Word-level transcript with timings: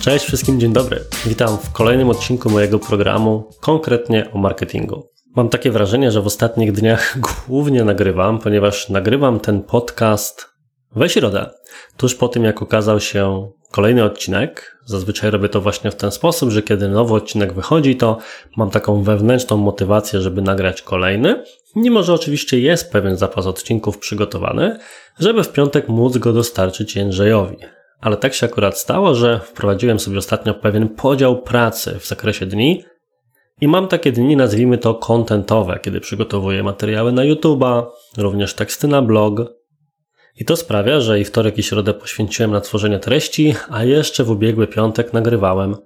Cześć 0.00 0.24
wszystkim, 0.24 0.60
dzień 0.60 0.72
dobry. 0.72 1.04
Witam 1.26 1.58
w 1.58 1.72
kolejnym 1.72 2.10
odcinku 2.10 2.50
mojego 2.50 2.78
programu, 2.78 3.50
konkretnie 3.60 4.30
o 4.32 4.38
marketingu. 4.38 5.08
Mam 5.36 5.48
takie 5.48 5.70
wrażenie, 5.70 6.10
że 6.10 6.22
w 6.22 6.26
ostatnich 6.26 6.72
dniach 6.72 7.18
głównie 7.48 7.84
nagrywam, 7.84 8.38
ponieważ 8.38 8.88
nagrywam 8.88 9.40
ten 9.40 9.62
podcast 9.62 10.48
we 10.96 11.08
środę, 11.08 11.50
tuż 11.96 12.14
po 12.14 12.28
tym 12.28 12.44
jak 12.44 12.62
ukazał 12.62 13.00
się 13.00 13.50
kolejny 13.72 14.04
odcinek. 14.04 14.78
Zazwyczaj 14.84 15.30
robię 15.30 15.48
to 15.48 15.60
właśnie 15.60 15.90
w 15.90 15.94
ten 15.94 16.10
sposób, 16.10 16.50
że 16.50 16.62
kiedy 16.62 16.88
nowy 16.88 17.14
odcinek 17.14 17.52
wychodzi, 17.52 17.96
to 17.96 18.18
mam 18.56 18.70
taką 18.70 19.02
wewnętrzną 19.02 19.56
motywację, 19.56 20.20
żeby 20.20 20.42
nagrać 20.42 20.82
kolejny. 20.82 21.44
Mimo, 21.76 22.02
że 22.02 22.14
oczywiście 22.14 22.60
jest 22.60 22.92
pewien 22.92 23.16
zapas 23.16 23.46
odcinków 23.46 23.98
przygotowany, 23.98 24.78
żeby 25.18 25.44
w 25.44 25.52
piątek 25.52 25.88
móc 25.88 26.18
go 26.18 26.32
dostarczyć 26.32 26.96
Jędrzejowi 26.96 27.56
ale 28.02 28.16
tak 28.16 28.34
się 28.34 28.46
akurat 28.46 28.78
stało, 28.78 29.14
że 29.14 29.40
wprowadziłem 29.44 30.00
sobie 30.00 30.18
ostatnio 30.18 30.54
pewien 30.54 30.88
podział 30.88 31.42
pracy 31.42 31.98
w 31.98 32.06
zakresie 32.06 32.46
dni 32.46 32.84
i 33.60 33.68
mam 33.68 33.88
takie 33.88 34.12
dni, 34.12 34.36
nazwijmy 34.36 34.78
to 34.78 34.94
kontentowe, 34.94 35.78
kiedy 35.82 36.00
przygotowuję 36.00 36.62
materiały 36.62 37.12
na 37.12 37.22
YouTube'a, 37.22 37.86
również 38.16 38.54
teksty 38.54 38.88
na 38.88 39.02
blog. 39.02 39.40
I 40.36 40.44
to 40.44 40.56
sprawia, 40.56 41.00
że 41.00 41.20
i 41.20 41.24
wtorek 41.24 41.58
i 41.58 41.62
środę 41.62 41.94
poświęciłem 41.94 42.50
na 42.50 42.60
tworzenie 42.60 42.98
treści, 42.98 43.54
a 43.70 43.84
jeszcze 43.84 44.24
w 44.24 44.30
ubiegły 44.30 44.66
piątek 44.66 45.12
nagrywałem 45.12 45.76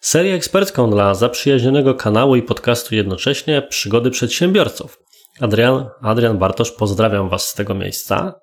serię 0.00 0.34
ekspercką 0.34 0.90
dla 0.90 1.14
zaprzyjaźnionego 1.14 1.94
kanału 1.94 2.36
i 2.36 2.42
podcastu 2.42 2.94
jednocześnie 2.94 3.62
Przygody 3.62 4.10
Przedsiębiorców. 4.10 4.98
Adrian, 5.40 5.86
Adrian 6.02 6.38
Bartosz, 6.38 6.72
pozdrawiam 6.72 7.28
Was 7.28 7.48
z 7.48 7.54
tego 7.54 7.74
miejsca. 7.74 8.34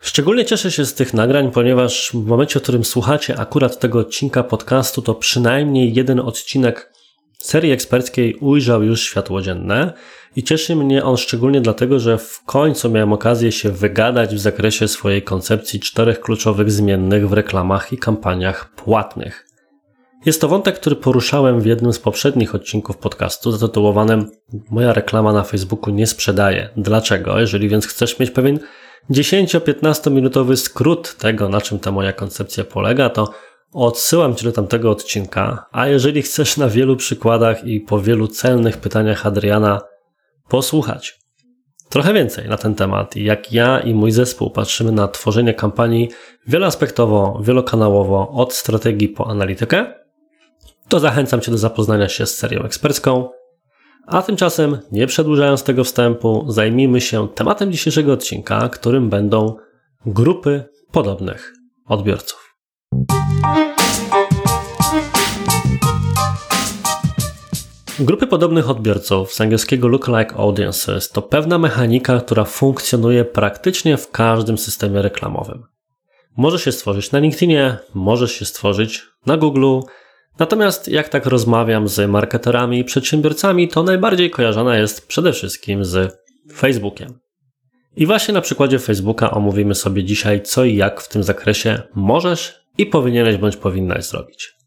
Szczególnie 0.00 0.44
cieszę 0.44 0.70
się 0.70 0.84
z 0.84 0.94
tych 0.94 1.14
nagrań, 1.14 1.50
ponieważ 1.50 2.10
w 2.10 2.26
momencie, 2.26 2.60
w 2.60 2.62
którym 2.62 2.84
słuchacie 2.84 3.38
akurat 3.38 3.78
tego 3.78 3.98
odcinka 3.98 4.42
podcastu, 4.42 5.02
to 5.02 5.14
przynajmniej 5.14 5.94
jeden 5.94 6.20
odcinek 6.20 6.92
serii 7.38 7.72
eksperckiej 7.72 8.34
ujrzał 8.34 8.82
już 8.82 9.02
światło 9.02 9.42
dzienne 9.42 9.92
i 10.36 10.42
cieszy 10.42 10.76
mnie 10.76 11.04
on 11.04 11.16
szczególnie 11.16 11.60
dlatego, 11.60 12.00
że 12.00 12.18
w 12.18 12.42
końcu 12.46 12.90
miałem 12.90 13.12
okazję 13.12 13.52
się 13.52 13.70
wygadać 13.70 14.34
w 14.34 14.38
zakresie 14.38 14.88
swojej 14.88 15.22
koncepcji 15.22 15.80
czterech 15.80 16.20
kluczowych 16.20 16.70
zmiennych 16.70 17.28
w 17.28 17.32
reklamach 17.32 17.92
i 17.92 17.98
kampaniach 17.98 18.74
płatnych. 18.74 19.46
Jest 20.26 20.40
to 20.40 20.48
wątek, 20.48 20.76
który 20.76 20.96
poruszałem 20.96 21.60
w 21.60 21.66
jednym 21.66 21.92
z 21.92 21.98
poprzednich 21.98 22.54
odcinków 22.54 22.96
podcastu 22.96 23.52
zatytułowanym 23.52 24.30
Moja 24.70 24.92
reklama 24.92 25.32
na 25.32 25.42
Facebooku 25.42 25.94
nie 25.94 26.06
sprzedaje. 26.06 26.68
Dlaczego? 26.76 27.40
Jeżeli 27.40 27.68
więc 27.68 27.86
chcesz 27.86 28.18
mieć 28.18 28.30
pewien 28.30 28.58
10-15 29.10 30.10
minutowy 30.10 30.56
skrót 30.56 31.16
tego, 31.16 31.48
na 31.48 31.60
czym 31.60 31.78
ta 31.78 31.92
moja 31.92 32.12
koncepcja 32.12 32.64
polega, 32.64 33.10
to 33.10 33.32
odsyłam 33.72 34.34
Cię 34.34 34.44
do 34.44 34.52
tamtego 34.52 34.90
odcinka, 34.90 35.66
a 35.72 35.88
jeżeli 35.88 36.22
chcesz 36.22 36.56
na 36.56 36.68
wielu 36.68 36.96
przykładach 36.96 37.64
i 37.64 37.80
po 37.80 38.00
wielu 38.00 38.28
celnych 38.28 38.76
pytaniach 38.76 39.26
Adriana 39.26 39.80
posłuchać. 40.48 41.18
Trochę 41.88 42.12
więcej 42.12 42.48
na 42.48 42.56
ten 42.56 42.74
temat, 42.74 43.16
jak 43.16 43.52
ja 43.52 43.80
i 43.80 43.94
mój 43.94 44.12
zespół 44.12 44.50
patrzymy 44.50 44.92
na 44.92 45.08
tworzenie 45.08 45.54
kampanii 45.54 46.10
wieloaspektowo, 46.46 47.40
wielokanałowo, 47.42 48.30
od 48.30 48.54
strategii 48.54 49.08
po 49.08 49.30
analitykę, 49.30 49.94
to 50.88 51.00
zachęcam 51.00 51.40
Cię 51.40 51.50
do 51.50 51.58
zapoznania 51.58 52.08
się 52.08 52.26
z 52.26 52.36
serią 52.36 52.62
ekspercką, 52.62 53.28
a 54.06 54.22
tymczasem, 54.22 54.78
nie 54.92 55.06
przedłużając 55.06 55.62
tego 55.62 55.84
wstępu, 55.84 56.44
zajmijmy 56.48 57.00
się 57.00 57.28
tematem 57.28 57.72
dzisiejszego 57.72 58.12
odcinka, 58.12 58.68
którym 58.68 59.10
będą 59.10 59.56
grupy 60.06 60.64
podobnych 60.92 61.52
odbiorców. 61.86 62.56
Grupy 68.02 68.26
podobnych 68.26 68.70
odbiorców 68.70 69.32
z 69.32 69.40
angielskiego 69.40 69.88
Lookalike 69.88 70.36
Audiences 70.36 71.10
to 71.10 71.22
pewna 71.22 71.58
mechanika, 71.58 72.20
która 72.20 72.44
funkcjonuje 72.44 73.24
praktycznie 73.24 73.96
w 73.96 74.10
każdym 74.10 74.58
systemie 74.58 75.02
reklamowym. 75.02 75.64
Może 76.36 76.58
się 76.58 76.72
stworzyć 76.72 77.12
na 77.12 77.18
LinkedInie, 77.18 77.76
może 77.94 78.28
się 78.28 78.44
stworzyć 78.44 79.02
na 79.26 79.36
Google, 79.36 79.80
Natomiast 80.38 80.88
jak 80.88 81.08
tak 81.08 81.26
rozmawiam 81.26 81.88
z 81.88 82.10
marketerami 82.10 82.78
i 82.78 82.84
przedsiębiorcami, 82.84 83.68
to 83.68 83.82
najbardziej 83.82 84.30
kojarzona 84.30 84.78
jest 84.78 85.06
przede 85.08 85.32
wszystkim 85.32 85.84
z 85.84 86.16
Facebookiem. 86.52 87.18
I 87.96 88.06
właśnie 88.06 88.34
na 88.34 88.40
przykładzie 88.40 88.78
Facebooka 88.78 89.30
omówimy 89.30 89.74
sobie 89.74 90.04
dzisiaj, 90.04 90.42
co 90.42 90.64
i 90.64 90.76
jak 90.76 91.00
w 91.00 91.08
tym 91.08 91.22
zakresie 91.22 91.82
możesz 91.94 92.66
i 92.78 92.86
powinieneś 92.86 93.36
bądź 93.36 93.56
powinnaś 93.56 94.04
zrobić. 94.04 94.61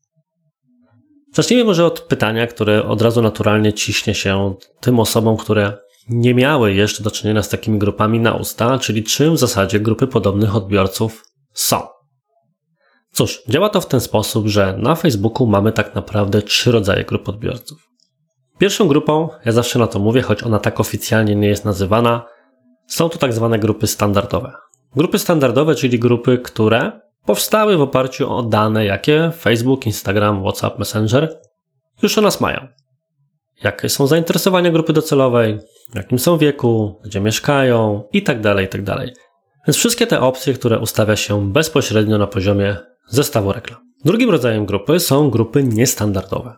Zacznijmy 1.35 1.63
może 1.63 1.85
od 1.85 2.00
pytania, 2.00 2.47
które 2.47 2.85
od 2.88 3.01
razu 3.01 3.22
naturalnie 3.22 3.73
ciśnie 3.73 4.16
się 4.16 4.56
tym 4.79 5.00
osobom, 5.00 5.38
które 5.38 5.78
nie 6.09 6.34
miały 6.34 6.73
jeszcze 6.73 7.03
do 7.03 7.12
czynienia 7.12 7.44
z 7.44 7.50
takimi 7.50 7.79
grupami 7.79 8.19
na 8.19 8.34
usta, 8.34 8.79
czyli 8.79 9.03
czym 9.03 9.35
w 9.35 9.40
zasadzie 9.40 9.79
grupy 9.79 10.07
podobnych 10.07 10.56
odbiorców 10.56 11.24
są. 11.53 11.81
Cóż, 13.13 13.44
działa 13.50 13.69
to 13.69 13.81
w 13.81 13.88
ten 13.88 14.01
sposób, 14.01 14.47
że 14.47 14.78
na 14.78 14.95
Facebooku 14.95 15.47
mamy 15.47 15.72
tak 15.72 15.95
naprawdę 15.95 16.41
trzy 16.41 16.72
rodzaje 16.72 17.03
grup 17.06 17.29
odbiorców. 17.29 17.90
Pierwszą 18.57 18.88
grupą, 18.88 19.29
ja 19.45 19.51
zawsze 19.51 19.79
na 19.79 19.88
to 19.88 20.00
mówię, 20.00 20.22
choć 20.22 20.44
ona 20.44 20.59
tak 20.59 20.79
oficjalnie 20.79 21.35
nie 21.35 21.47
jest 21.47 21.66
nazywana, 21.66 22.25
są 22.88 23.09
to 23.09 23.18
tak 23.18 23.34
zwane 23.34 23.59
grupy 23.59 23.88
standardowe. 23.88 24.53
Grupy 24.95 25.19
standardowe, 25.19 25.75
czyli 25.75 26.00
grupy, 26.00 26.38
które 26.38 27.05
powstały 27.25 27.78
w 27.78 27.81
oparciu 27.81 28.34
o 28.34 28.44
dane, 28.44 28.86
jakie 28.86 29.31
Facebook, 29.38 29.86
Instagram, 29.86 30.41
WhatsApp, 30.41 30.80
Messenger 30.80 31.40
już 32.03 32.18
o 32.18 32.22
nas 32.22 32.41
mają. 32.41 32.68
Jakie 33.63 33.90
są 33.90 34.08
zainteresowania 34.08 34.72
grupy 34.72 34.94
docelowej, 34.94 35.59
jakim 35.96 36.19
są 36.19 36.38
wieku, 36.38 37.02
gdzie 37.06 37.22
mieszkają 37.22 38.03
itd., 38.13 38.41
tak 38.41 38.62
itd. 38.62 38.96
Tak 38.96 39.09
Więc 39.68 39.78
wszystkie 39.78 40.08
te 40.08 40.19
opcje, 40.19 40.53
które 40.53 40.80
ustawia 40.80 41.16
się 41.16 41.52
bezpośrednio 41.52 42.18
na 42.18 42.28
poziomie 42.28 42.78
zestawu 43.08 43.53
reklam. 43.53 43.80
Drugim 44.06 44.30
rodzajem 44.30 44.66
grupy 44.66 45.00
są 45.00 45.30
grupy 45.30 45.63
niestandardowe. 45.63 46.56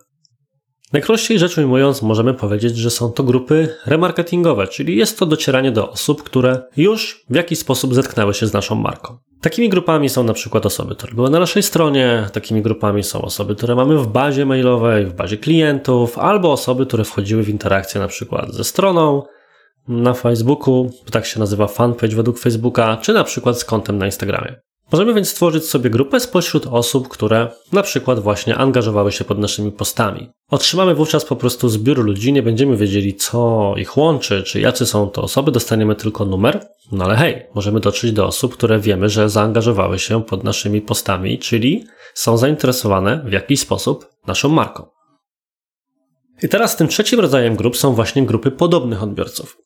Najprościej 0.93 1.39
rzecz 1.39 1.57
ujmując, 1.57 2.01
możemy 2.01 2.33
powiedzieć, 2.33 2.77
że 2.77 2.89
są 2.89 3.11
to 3.11 3.23
grupy 3.23 3.75
remarketingowe, 3.85 4.67
czyli 4.67 4.95
jest 4.95 5.19
to 5.19 5.25
docieranie 5.25 5.71
do 5.71 5.91
osób, 5.91 6.23
które 6.23 6.61
już 6.77 7.25
w 7.29 7.35
jakiś 7.35 7.59
sposób 7.59 7.93
zetknęły 7.93 8.33
się 8.33 8.47
z 8.47 8.53
naszą 8.53 8.75
marką. 8.75 9.17
Takimi 9.41 9.69
grupami 9.69 10.09
są 10.09 10.23
na 10.23 10.33
przykład 10.33 10.65
osoby, 10.65 10.95
które 10.95 11.13
były 11.13 11.29
na 11.29 11.39
naszej 11.39 11.63
stronie, 11.63 12.29
takimi 12.33 12.61
grupami 12.61 13.03
są 13.03 13.21
osoby, 13.21 13.55
które 13.55 13.75
mamy 13.75 13.97
w 13.97 14.07
bazie 14.07 14.45
mailowej, 14.45 15.05
w 15.05 15.13
bazie 15.13 15.37
klientów, 15.37 16.17
albo 16.17 16.51
osoby, 16.51 16.85
które 16.85 17.03
wchodziły 17.03 17.43
w 17.43 17.49
interakcję 17.49 18.01
na 18.01 18.07
przykład 18.07 18.53
ze 18.53 18.63
stroną 18.63 19.23
na 19.87 20.13
Facebooku, 20.13 20.91
tak 21.11 21.25
się 21.25 21.39
nazywa 21.39 21.67
fanpage 21.67 22.15
według 22.15 22.39
Facebooka, 22.39 22.97
czy 23.01 23.13
na 23.13 23.23
przykład 23.23 23.59
z 23.59 23.65
kontem 23.65 23.97
na 23.97 24.05
Instagramie. 24.05 24.66
Możemy 24.91 25.13
więc 25.13 25.29
stworzyć 25.29 25.65
sobie 25.65 25.89
grupę 25.89 26.19
spośród 26.19 26.67
osób, 26.67 27.07
które 27.07 27.51
na 27.71 27.83
przykład 27.83 28.19
właśnie 28.19 28.55
angażowały 28.55 29.11
się 29.11 29.23
pod 29.23 29.39
naszymi 29.39 29.71
postami. 29.71 30.29
Otrzymamy 30.51 30.95
wówczas 30.95 31.25
po 31.25 31.35
prostu 31.35 31.69
zbiór 31.69 32.05
ludzi, 32.05 32.33
nie 32.33 32.43
będziemy 32.43 32.77
wiedzieli, 32.77 33.15
co 33.15 33.73
ich 33.77 33.97
łączy, 33.97 34.43
czy 34.43 34.61
jacy 34.61 34.85
są 34.85 35.09
to 35.09 35.21
osoby, 35.21 35.51
dostaniemy 35.51 35.95
tylko 35.95 36.25
numer. 36.25 36.67
No 36.91 37.05
ale 37.05 37.15
hej, 37.15 37.45
możemy 37.55 37.79
dotrzeć 37.79 38.11
do 38.11 38.27
osób, 38.27 38.53
które 38.53 38.79
wiemy, 38.79 39.09
że 39.09 39.29
zaangażowały 39.29 39.99
się 39.99 40.23
pod 40.23 40.43
naszymi 40.43 40.81
postami, 40.81 41.39
czyli 41.39 41.85
są 42.13 42.37
zainteresowane 42.37 43.23
w 43.25 43.31
jakiś 43.31 43.59
sposób 43.59 44.09
naszą 44.27 44.49
marką. 44.49 44.85
I 46.43 46.49
teraz 46.49 46.75
tym 46.75 46.87
trzecim 46.87 47.19
rodzajem 47.19 47.55
grup 47.55 47.77
są 47.77 47.93
właśnie 47.93 48.25
grupy 48.25 48.51
podobnych 48.51 49.03
odbiorców. 49.03 49.57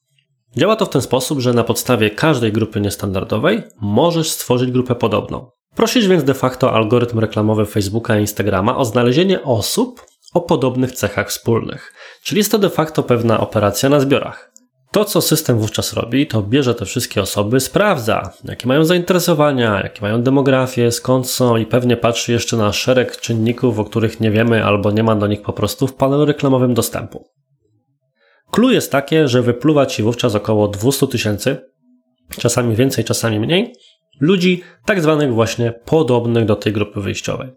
Działa 0.57 0.75
to 0.75 0.86
w 0.86 0.89
ten 0.89 1.01
sposób, 1.01 1.39
że 1.39 1.53
na 1.53 1.63
podstawie 1.63 2.09
każdej 2.09 2.51
grupy 2.51 2.81
niestandardowej 2.81 3.63
możesz 3.81 4.31
stworzyć 4.31 4.71
grupę 4.71 4.95
podobną. 4.95 5.51
Prosisz 5.75 6.07
więc 6.07 6.24
de 6.24 6.33
facto 6.33 6.74
algorytm 6.74 7.19
reklamowy 7.19 7.65
Facebooka 7.65 8.18
i 8.18 8.21
Instagrama 8.21 8.77
o 8.77 8.86
znalezienie 8.86 9.44
osób 9.44 10.06
o 10.33 10.42
podobnych 10.42 10.92
cechach 10.92 11.30
wspólnych, 11.30 11.94
czyli 12.24 12.39
jest 12.39 12.51
to 12.51 12.59
de 12.59 12.69
facto 12.69 13.03
pewna 13.03 13.39
operacja 13.39 13.89
na 13.89 14.00
zbiorach. 14.00 14.51
To, 14.92 15.06
co 15.06 15.21
system 15.21 15.59
wówczas 15.59 15.94
robi, 15.94 16.27
to 16.27 16.42
bierze 16.42 16.75
te 16.75 16.86
wszystkie 16.86 17.21
osoby, 17.21 17.59
sprawdza, 17.59 18.31
jakie 18.44 18.68
mają 18.68 18.86
zainteresowania, 18.86 19.81
jakie 19.83 20.01
mają 20.01 20.21
demografię, 20.21 20.92
skąd 20.92 21.30
są 21.30 21.57
i 21.57 21.65
pewnie 21.65 21.98
patrzy 21.98 22.31
jeszcze 22.31 22.57
na 22.57 22.74
szereg 22.74 23.18
czynników, 23.18 23.80
o 23.80 23.86
których 23.86 24.19
nie 24.19 24.31
wiemy 24.31 24.65
albo 24.65 24.92
nie 24.92 25.03
ma 25.03 25.15
do 25.15 25.27
nich 25.27 25.42
po 25.42 25.53
prostu 25.53 25.88
w 25.88 25.94
panelu 25.94 26.25
reklamowym 26.25 26.74
dostępu. 26.74 27.25
Clue 28.51 28.71
jest 28.71 28.92
takie, 28.92 29.27
że 29.27 29.42
wypluwa 29.42 29.86
ci 29.86 30.03
wówczas 30.03 30.36
około 30.36 30.68
200 30.68 31.07
tysięcy, 31.07 31.57
czasami 32.38 32.75
więcej, 32.75 33.03
czasami 33.03 33.39
mniej, 33.39 33.74
ludzi 34.19 34.63
tak 34.86 35.01
zwanych 35.01 35.33
właśnie 35.33 35.74
podobnych 35.86 36.45
do 36.45 36.56
tej 36.56 36.74
grupy 36.74 37.01
wyjściowej. 37.01 37.50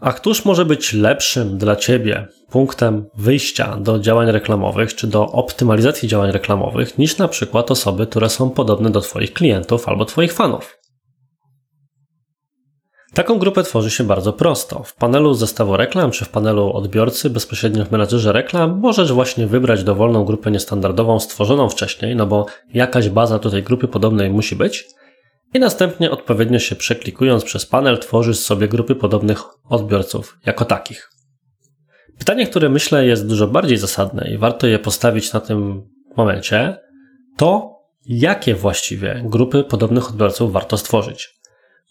A 0.00 0.12
któż 0.12 0.44
może 0.44 0.64
być 0.64 0.92
lepszym 0.92 1.58
dla 1.58 1.76
Ciebie 1.76 2.26
punktem 2.50 3.06
wyjścia 3.14 3.76
do 3.76 3.98
działań 3.98 4.30
reklamowych 4.30 4.94
czy 4.94 5.06
do 5.06 5.26
optymalizacji 5.26 6.08
działań 6.08 6.32
reklamowych 6.32 6.98
niż 6.98 7.18
na 7.18 7.28
przykład 7.28 7.70
osoby, 7.70 8.06
które 8.06 8.30
są 8.30 8.50
podobne 8.50 8.90
do 8.90 9.00
Twoich 9.00 9.32
klientów 9.32 9.88
albo 9.88 10.04
Twoich 10.04 10.32
fanów? 10.32 10.77
Taką 13.18 13.38
grupę 13.38 13.62
tworzy 13.62 13.90
się 13.90 14.04
bardzo 14.04 14.32
prosto. 14.32 14.82
W 14.82 14.94
panelu 14.94 15.34
zestawu 15.34 15.76
reklam 15.76 16.10
czy 16.10 16.24
w 16.24 16.28
panelu 16.28 16.72
odbiorcy, 16.72 17.30
bezpośrednio 17.30 17.84
w 17.84 17.90
menadżerze 17.90 18.32
reklam, 18.32 18.78
możesz 18.78 19.12
właśnie 19.12 19.46
wybrać 19.46 19.84
dowolną 19.84 20.24
grupę 20.24 20.50
niestandardową 20.50 21.20
stworzoną 21.20 21.68
wcześniej, 21.68 22.16
no 22.16 22.26
bo 22.26 22.46
jakaś 22.74 23.08
baza 23.08 23.38
do 23.38 23.50
tej 23.50 23.62
grupy 23.62 23.88
podobnej 23.88 24.30
musi 24.30 24.56
być. 24.56 24.86
I 25.54 25.58
następnie 25.58 26.10
odpowiednio 26.10 26.58
się 26.58 26.76
przeklikując 26.76 27.44
przez 27.44 27.66
panel 27.66 27.98
tworzysz 27.98 28.38
sobie 28.38 28.68
grupy 28.68 28.94
podobnych 28.94 29.42
odbiorców 29.68 30.38
jako 30.46 30.64
takich. 30.64 31.10
Pytanie, 32.18 32.46
które 32.46 32.68
myślę 32.68 33.06
jest 33.06 33.28
dużo 33.28 33.46
bardziej 33.46 33.78
zasadne 33.78 34.30
i 34.30 34.38
warto 34.38 34.66
je 34.66 34.78
postawić 34.78 35.32
na 35.32 35.40
tym 35.40 35.82
momencie, 36.16 36.76
to 37.36 37.78
jakie 38.06 38.54
właściwie 38.54 39.22
grupy 39.24 39.64
podobnych 39.64 40.08
odbiorców 40.08 40.52
warto 40.52 40.76
stworzyć. 40.76 41.37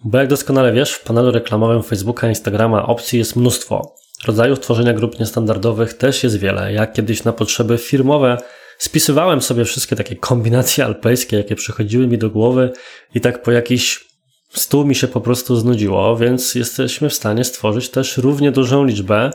Bo 0.03 0.17
jak 0.17 0.27
doskonale 0.27 0.73
wiesz, 0.73 0.93
w 0.93 1.03
panelu 1.03 1.31
reklamowym 1.31 1.83
Facebooka, 1.83 2.29
Instagrama 2.29 2.87
opcji 2.87 3.19
jest 3.19 3.35
mnóstwo. 3.35 3.95
Rodzajów 4.27 4.59
tworzenia 4.59 4.93
grup 4.93 5.19
niestandardowych 5.19 5.93
też 5.93 6.23
jest 6.23 6.39
wiele. 6.39 6.73
Ja 6.73 6.87
kiedyś 6.87 7.23
na 7.23 7.33
potrzeby 7.33 7.77
firmowe 7.77 8.37
spisywałem 8.77 9.41
sobie 9.41 9.65
wszystkie 9.65 9.95
takie 9.95 10.15
kombinacje 10.15 10.85
alpejskie, 10.85 11.37
jakie 11.37 11.55
przychodziły 11.55 12.07
mi 12.07 12.17
do 12.17 12.29
głowy 12.29 12.71
i 13.15 13.21
tak 13.21 13.41
po 13.43 13.51
jakiś 13.51 14.05
stół 14.49 14.85
mi 14.85 14.95
się 14.95 15.07
po 15.07 15.21
prostu 15.21 15.55
znudziło, 15.55 16.17
więc 16.17 16.55
jesteśmy 16.55 17.09
w 17.09 17.13
stanie 17.13 17.43
stworzyć 17.43 17.89
też 17.89 18.17
równie 18.17 18.51
dużą 18.51 18.85
liczbę 18.85 19.31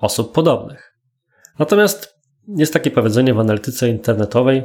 osób 0.00 0.32
podobnych. 0.32 0.92
Natomiast 1.58 2.14
jest 2.48 2.72
takie 2.72 2.90
powiedzenie 2.90 3.34
w 3.34 3.40
analityce 3.40 3.88
internetowej: 3.88 4.62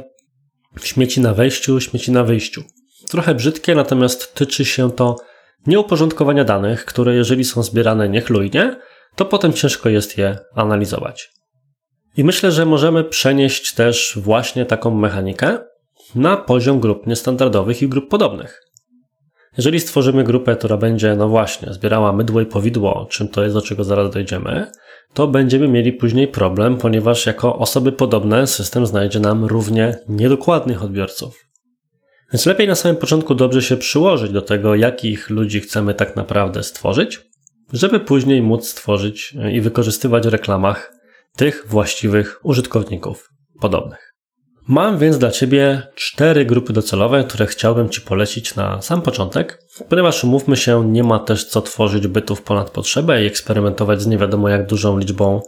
śmieci 0.82 1.20
na 1.20 1.34
wejściu, 1.34 1.80
śmieci 1.80 2.12
na 2.12 2.24
wyjściu. 2.24 2.62
Trochę 3.08 3.34
brzydkie, 3.34 3.74
natomiast 3.74 4.34
tyczy 4.34 4.64
się 4.64 4.90
to 4.90 5.16
nieuporządkowania 5.66 6.44
danych, 6.44 6.84
które 6.84 7.14
jeżeli 7.14 7.44
są 7.44 7.62
zbierane 7.62 8.08
niechlujnie, 8.08 8.76
to 9.16 9.24
potem 9.24 9.52
ciężko 9.52 9.88
jest 9.88 10.18
je 10.18 10.38
analizować. 10.54 11.30
I 12.16 12.24
myślę, 12.24 12.52
że 12.52 12.66
możemy 12.66 13.04
przenieść 13.04 13.74
też 13.74 14.18
właśnie 14.22 14.66
taką 14.66 14.90
mechanikę 14.90 15.58
na 16.14 16.36
poziom 16.36 16.80
grup 16.80 17.06
niestandardowych 17.06 17.82
i 17.82 17.88
grup 17.88 18.08
podobnych. 18.08 18.62
Jeżeli 19.56 19.80
stworzymy 19.80 20.24
grupę, 20.24 20.56
która 20.56 20.76
będzie, 20.76 21.16
no 21.16 21.28
właśnie, 21.28 21.72
zbierała 21.72 22.12
mydło 22.12 22.40
i 22.40 22.46
powidło, 22.46 23.06
czym 23.10 23.28
to 23.28 23.42
jest, 23.42 23.54
do 23.54 23.62
czego 23.62 23.84
zaraz 23.84 24.10
dojdziemy, 24.10 24.70
to 25.14 25.26
będziemy 25.26 25.68
mieli 25.68 25.92
później 25.92 26.28
problem, 26.28 26.76
ponieważ 26.76 27.26
jako 27.26 27.58
osoby 27.58 27.92
podobne 27.92 28.46
system 28.46 28.86
znajdzie 28.86 29.20
nam 29.20 29.44
równie 29.44 29.98
niedokładnych 30.08 30.82
odbiorców. 30.82 31.51
Więc 32.32 32.46
lepiej 32.46 32.68
na 32.68 32.74
samym 32.74 32.96
początku 32.96 33.34
dobrze 33.34 33.62
się 33.62 33.76
przyłożyć 33.76 34.32
do 34.32 34.42
tego, 34.42 34.74
jakich 34.74 35.30
ludzi 35.30 35.60
chcemy 35.60 35.94
tak 35.94 36.16
naprawdę 36.16 36.62
stworzyć, 36.62 37.20
żeby 37.72 38.00
później 38.00 38.42
móc 38.42 38.68
stworzyć 38.68 39.34
i 39.52 39.60
wykorzystywać 39.60 40.24
w 40.26 40.30
reklamach 40.30 40.92
tych 41.36 41.64
właściwych 41.68 42.40
użytkowników 42.42 43.28
podobnych. 43.60 44.12
Mam 44.68 44.98
więc 44.98 45.18
dla 45.18 45.30
Ciebie 45.30 45.82
cztery 45.94 46.44
grupy 46.44 46.72
docelowe, 46.72 47.24
które 47.24 47.46
chciałbym 47.46 47.88
Ci 47.88 48.00
polecić 48.00 48.54
na 48.54 48.82
sam 48.82 49.02
początek, 49.02 49.62
ponieważ 49.88 50.24
umówmy 50.24 50.56
się, 50.56 50.84
nie 50.90 51.04
ma 51.04 51.18
też 51.18 51.44
co 51.44 51.62
tworzyć 51.62 52.06
bytów 52.06 52.42
ponad 52.42 52.70
potrzebę 52.70 53.22
i 53.22 53.26
eksperymentować 53.26 54.02
z 54.02 54.06
nie 54.06 54.18
wiadomo 54.18 54.48
jak 54.48 54.66
dużą 54.66 54.98
liczbą 54.98 55.40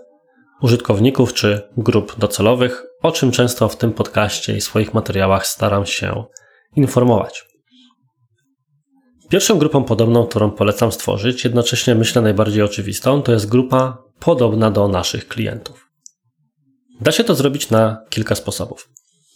użytkowników 0.62 1.34
czy 1.34 1.62
grup 1.76 2.18
docelowych, 2.18 2.82
o 3.02 3.12
czym 3.12 3.30
często 3.30 3.68
w 3.68 3.76
tym 3.76 3.92
podcaście 3.92 4.56
i 4.56 4.60
swoich 4.60 4.94
materiałach 4.94 5.46
staram 5.46 5.86
się 5.86 6.24
informować. 6.76 7.44
Pierwszą 9.28 9.58
grupą 9.58 9.84
podobną, 9.84 10.26
którą 10.26 10.50
polecam 10.50 10.92
stworzyć, 10.92 11.44
jednocześnie 11.44 11.94
myślę 11.94 12.22
najbardziej 12.22 12.62
oczywistą, 12.62 13.22
to 13.22 13.32
jest 13.32 13.48
grupa 13.48 13.98
podobna 14.20 14.70
do 14.70 14.88
naszych 14.88 15.28
klientów. 15.28 15.88
Da 17.00 17.12
się 17.12 17.24
to 17.24 17.34
zrobić 17.34 17.70
na 17.70 18.04
kilka 18.10 18.34
sposobów. 18.34 18.88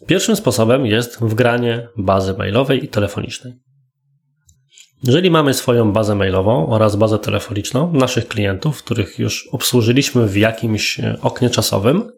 Pierwszym 0.06 0.36
sposobem 0.36 0.86
jest 0.86 1.18
wgranie 1.20 1.88
bazy 1.96 2.34
mailowej 2.34 2.84
i 2.84 2.88
telefonicznej. 2.88 3.52
Jeżeli 5.04 5.30
mamy 5.30 5.54
swoją 5.54 5.92
bazę 5.92 6.14
mailową 6.14 6.66
oraz 6.66 6.96
bazę 6.96 7.18
telefoniczną 7.18 7.92
naszych 7.92 8.28
klientów, 8.28 8.82
których 8.82 9.18
już 9.18 9.48
obsłużyliśmy 9.52 10.26
w 10.26 10.36
jakimś 10.36 11.00
oknie 11.22 11.50
czasowym, 11.50 12.10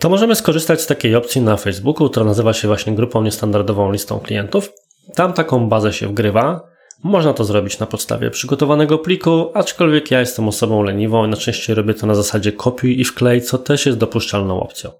to 0.00 0.08
możemy 0.08 0.34
skorzystać 0.34 0.80
z 0.80 0.86
takiej 0.86 1.14
opcji 1.14 1.40
na 1.40 1.56
Facebooku, 1.56 2.10
która 2.10 2.26
nazywa 2.26 2.52
się 2.52 2.68
właśnie 2.68 2.94
grupą 2.94 3.22
niestandardową 3.22 3.92
listą 3.92 4.20
klientów. 4.20 4.72
Tam 5.14 5.32
taką 5.32 5.68
bazę 5.68 5.92
się 5.92 6.08
wgrywa. 6.08 6.74
Można 7.02 7.34
to 7.34 7.44
zrobić 7.44 7.78
na 7.78 7.86
podstawie 7.86 8.30
przygotowanego 8.30 8.98
pliku, 8.98 9.50
aczkolwiek 9.54 10.10
ja 10.10 10.20
jestem 10.20 10.48
osobą 10.48 10.82
leniwą 10.82 11.26
i 11.26 11.28
najczęściej 11.28 11.76
robię 11.76 11.94
to 11.94 12.06
na 12.06 12.14
zasadzie 12.14 12.52
kopiuj 12.52 13.00
i 13.00 13.04
wklej, 13.04 13.42
co 13.42 13.58
też 13.58 13.86
jest 13.86 13.98
dopuszczalną 13.98 14.60
opcją. 14.60 14.90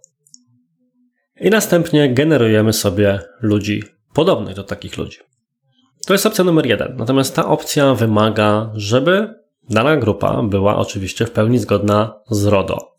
I 1.41 1.51
następnie 1.51 2.15
generujemy 2.15 2.73
sobie 2.73 3.21
ludzi 3.41 3.83
podobnych 4.15 4.55
do 4.55 4.65
takich 4.65 4.97
ludzi. 4.97 5.19
To 6.07 6.15
jest 6.15 6.27
opcja 6.27 6.45
numer 6.45 6.67
jeden. 6.67 6.97
Natomiast 6.97 7.37
ta 7.37 7.47
opcja 7.47 7.95
wymaga, 7.95 8.71
żeby 8.75 9.35
dana 9.71 9.97
grupa 9.97 10.43
była 10.43 10.77
oczywiście 10.77 11.27
w 11.27 11.31
pełni 11.31 11.59
zgodna 11.59 12.21
z 12.31 12.47
RODO. 12.47 12.94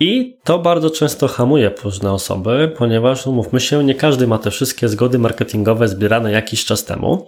I 0.00 0.38
to 0.44 0.58
bardzo 0.58 0.90
często 0.90 1.28
hamuje 1.28 1.70
różne 1.84 2.12
osoby, 2.12 2.72
ponieważ, 2.76 3.26
umówmy 3.26 3.60
się, 3.60 3.84
nie 3.84 3.94
każdy 3.94 4.26
ma 4.26 4.38
te 4.38 4.50
wszystkie 4.50 4.88
zgody 4.88 5.18
marketingowe 5.18 5.88
zbierane 5.88 6.32
jakiś 6.32 6.64
czas 6.64 6.84
temu, 6.84 7.26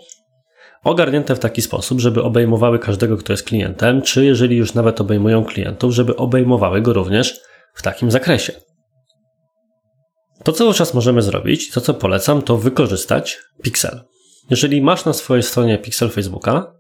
ogarnięte 0.85 1.35
w 1.35 1.39
taki 1.39 1.63
sposób, 1.63 2.01
żeby 2.01 2.23
obejmowały 2.23 2.79
każdego, 2.79 3.17
kto 3.17 3.33
jest 3.33 3.43
klientem, 3.43 4.03
czy 4.03 4.25
jeżeli 4.25 4.57
już 4.57 4.75
nawet 4.75 5.01
obejmują 5.01 5.45
klientów, 5.45 5.93
żeby 5.93 6.17
obejmowały 6.17 6.83
go 6.83 6.93
również 6.93 7.41
w 7.75 7.83
takim 7.83 8.11
zakresie. 8.11 8.53
To 10.45 10.53
cały 10.53 10.75
czas 10.75 10.95
możemy 10.95 11.23
zrobić, 11.23 11.71
to 11.71 11.81
co 11.81 11.95
polecam, 11.95 12.43
to 12.43 12.57
wykorzystać 12.57 13.39
Pixel. 13.63 14.01
Jeżeli 14.51 14.83
masz 14.83 15.05
na 15.05 15.13
swojej 15.13 15.43
stronie 15.43 15.79
Pixel 15.79 16.11
Facebooka 16.11 16.73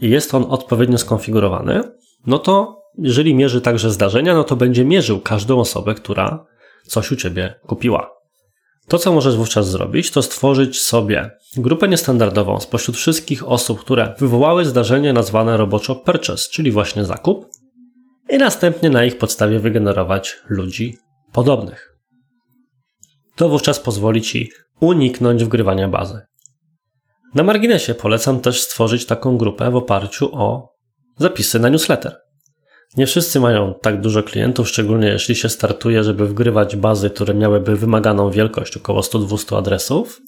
i 0.00 0.10
jest 0.10 0.34
on 0.34 0.44
odpowiednio 0.48 0.98
skonfigurowany, 0.98 1.82
no 2.26 2.38
to 2.38 2.79
jeżeli 2.98 3.34
mierzy 3.34 3.60
także 3.60 3.90
zdarzenia, 3.90 4.34
no 4.34 4.44
to 4.44 4.56
będzie 4.56 4.84
mierzył 4.84 5.20
każdą 5.20 5.60
osobę, 5.60 5.94
która 5.94 6.46
coś 6.82 7.12
u 7.12 7.16
ciebie 7.16 7.54
kupiła. 7.66 8.10
To, 8.88 8.98
co 8.98 9.12
możesz 9.12 9.36
wówczas 9.36 9.70
zrobić, 9.70 10.10
to 10.10 10.22
stworzyć 10.22 10.80
sobie 10.80 11.30
grupę 11.56 11.88
niestandardową 11.88 12.60
spośród 12.60 12.96
wszystkich 12.96 13.48
osób, 13.48 13.80
które 13.80 14.14
wywołały 14.18 14.64
zdarzenie 14.64 15.12
nazwane 15.12 15.56
roboczo 15.56 15.96
purchase, 15.96 16.50
czyli 16.50 16.70
właśnie 16.70 17.04
zakup, 17.04 17.46
i 18.30 18.38
następnie 18.38 18.90
na 18.90 19.04
ich 19.04 19.18
podstawie 19.18 19.58
wygenerować 19.58 20.36
ludzi 20.48 20.98
podobnych. 21.32 21.96
To 23.36 23.48
wówczas 23.48 23.80
pozwoli 23.80 24.22
ci 24.22 24.50
uniknąć 24.80 25.44
wgrywania 25.44 25.88
bazy. 25.88 26.20
Na 27.34 27.42
marginesie 27.42 27.94
polecam 27.94 28.40
też 28.40 28.62
stworzyć 28.62 29.06
taką 29.06 29.36
grupę 29.36 29.70
w 29.70 29.76
oparciu 29.76 30.30
o 30.32 30.74
zapisy 31.16 31.58
na 31.58 31.68
newsletter. 31.68 32.16
Nie 32.96 33.06
wszyscy 33.06 33.40
mają 33.40 33.74
tak 33.82 34.00
dużo 34.00 34.22
klientów, 34.22 34.68
szczególnie 34.68 35.08
jeśli 35.08 35.34
się 35.34 35.48
startuje, 35.48 36.04
żeby 36.04 36.26
wgrywać 36.26 36.76
bazy, 36.76 37.10
które 37.10 37.34
miałyby 37.34 37.76
wymaganą 37.76 38.30
wielkość 38.30 38.76
około 38.76 39.00
100-200 39.00 39.56
adresów. 39.56 40.20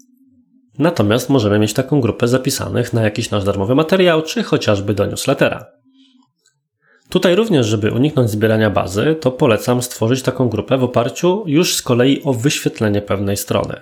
Natomiast 0.78 1.30
możemy 1.30 1.58
mieć 1.58 1.72
taką 1.72 2.00
grupę 2.00 2.28
zapisanych 2.28 2.92
na 2.92 3.02
jakiś 3.02 3.30
nasz 3.30 3.44
darmowy 3.44 3.74
materiał, 3.74 4.22
czy 4.22 4.42
chociażby 4.42 4.94
do 4.94 5.06
newslettera. 5.06 5.66
Tutaj 7.08 7.34
również, 7.34 7.66
żeby 7.66 7.90
uniknąć 7.90 8.30
zbierania 8.30 8.70
bazy, 8.70 9.16
to 9.20 9.32
polecam 9.32 9.82
stworzyć 9.82 10.22
taką 10.22 10.48
grupę 10.48 10.78
w 10.78 10.84
oparciu 10.84 11.44
już 11.46 11.76
z 11.76 11.82
kolei 11.82 12.22
o 12.24 12.32
wyświetlenie 12.34 13.02
pewnej 13.02 13.36
strony. 13.36 13.80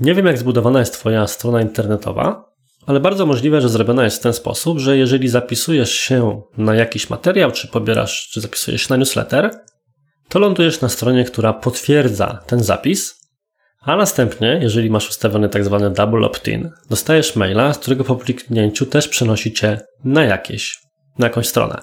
Nie 0.00 0.14
wiem, 0.14 0.26
jak 0.26 0.38
zbudowana 0.38 0.78
jest 0.78 0.92
Twoja 0.92 1.26
strona 1.26 1.62
internetowa, 1.62 2.53
ale 2.86 3.00
bardzo 3.00 3.26
możliwe, 3.26 3.60
że 3.60 3.68
zrobiona 3.68 4.04
jest 4.04 4.18
w 4.18 4.22
ten 4.22 4.32
sposób, 4.32 4.78
że 4.78 4.96
jeżeli 4.96 5.28
zapisujesz 5.28 5.92
się 5.92 6.42
na 6.56 6.74
jakiś 6.74 7.10
materiał, 7.10 7.52
czy 7.52 7.68
pobierasz, 7.68 8.28
czy 8.32 8.40
zapisujesz 8.40 8.82
się 8.82 8.86
na 8.90 8.96
newsletter, 8.96 9.50
to 10.28 10.38
lądujesz 10.38 10.80
na 10.80 10.88
stronie, 10.88 11.24
która 11.24 11.52
potwierdza 11.52 12.42
ten 12.46 12.62
zapis, 12.62 13.24
a 13.80 13.96
następnie, 13.96 14.58
jeżeli 14.62 14.90
masz 14.90 15.10
ustawiony 15.10 15.48
tak 15.48 15.64
zwany 15.64 15.90
double 15.90 16.26
opt-in, 16.26 16.70
dostajesz 16.90 17.36
maila, 17.36 17.72
z 17.72 17.78
którego 17.78 18.04
po 18.04 18.16
kliknięciu 18.16 18.86
też 18.86 19.08
przenosi 19.08 19.52
cię 19.52 19.80
na 20.04 20.24
jakieś, 20.24 20.78
na 21.18 21.26
jakąś 21.26 21.48
stronę. 21.48 21.80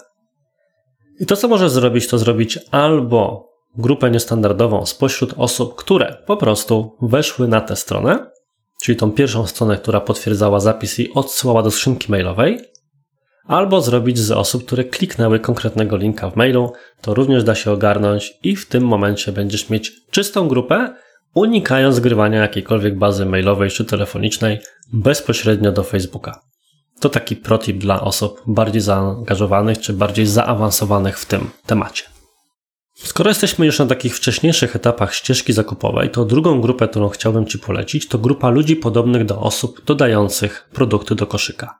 I 1.19 1.25
to, 1.25 1.35
co 1.35 1.47
możesz 1.47 1.71
zrobić, 1.71 2.07
to 2.07 2.17
zrobić 2.17 2.59
albo 2.71 3.49
grupę 3.77 4.11
niestandardową 4.11 4.85
spośród 4.85 5.33
osób, 5.37 5.75
które 5.75 6.17
po 6.25 6.37
prostu 6.37 6.97
weszły 7.01 7.47
na 7.47 7.61
tę 7.61 7.75
stronę, 7.75 8.31
czyli 8.81 8.97
tą 8.97 9.11
pierwszą 9.11 9.47
stronę, 9.47 9.77
która 9.77 10.01
potwierdzała 10.01 10.59
zapis 10.59 10.99
i 10.99 11.13
odsyłała 11.13 11.63
do 11.63 11.71
skrzynki 11.71 12.11
mailowej, 12.11 12.59
albo 13.45 13.81
zrobić 13.81 14.19
z 14.19 14.31
osób, 14.31 14.65
które 14.65 14.83
kliknęły 14.83 15.39
konkretnego 15.39 15.97
linka 15.97 16.29
w 16.29 16.35
mailu. 16.35 16.73
To 17.01 17.13
również 17.13 17.43
da 17.43 17.55
się 17.55 17.71
ogarnąć 17.71 18.33
i 18.43 18.55
w 18.55 18.65
tym 18.65 18.83
momencie 18.83 19.31
będziesz 19.31 19.69
mieć 19.69 19.91
czystą 20.11 20.47
grupę, 20.47 20.95
unikając 21.33 21.95
zgrywania 21.95 22.39
jakiejkolwiek 22.39 22.97
bazy 22.97 23.25
mailowej 23.25 23.69
czy 23.69 23.85
telefonicznej 23.85 24.59
bezpośrednio 24.93 25.71
do 25.71 25.83
Facebooka. 25.83 26.39
To 26.99 27.09
taki 27.09 27.35
protip 27.35 27.77
dla 27.77 28.01
osób 28.01 28.41
bardziej 28.47 28.81
zaangażowanych 28.81 29.79
czy 29.79 29.93
bardziej 29.93 30.25
zaawansowanych 30.25 31.19
w 31.19 31.25
tym 31.25 31.49
temacie. 31.65 32.10
Skoro 33.03 33.29
jesteśmy 33.29 33.65
już 33.65 33.79
na 33.79 33.85
takich 33.85 34.17
wcześniejszych 34.17 34.75
etapach 34.75 35.13
ścieżki 35.15 35.53
zakupowej, 35.53 36.09
to 36.09 36.25
drugą 36.25 36.61
grupę, 36.61 36.87
którą 36.87 37.09
chciałbym 37.09 37.45
Ci 37.45 37.59
polecić, 37.59 38.07
to 38.07 38.17
grupa 38.17 38.49
ludzi 38.49 38.75
podobnych 38.75 39.25
do 39.25 39.39
osób 39.39 39.85
dodających 39.85 40.69
produkty 40.73 41.15
do 41.15 41.27
koszyka. 41.27 41.79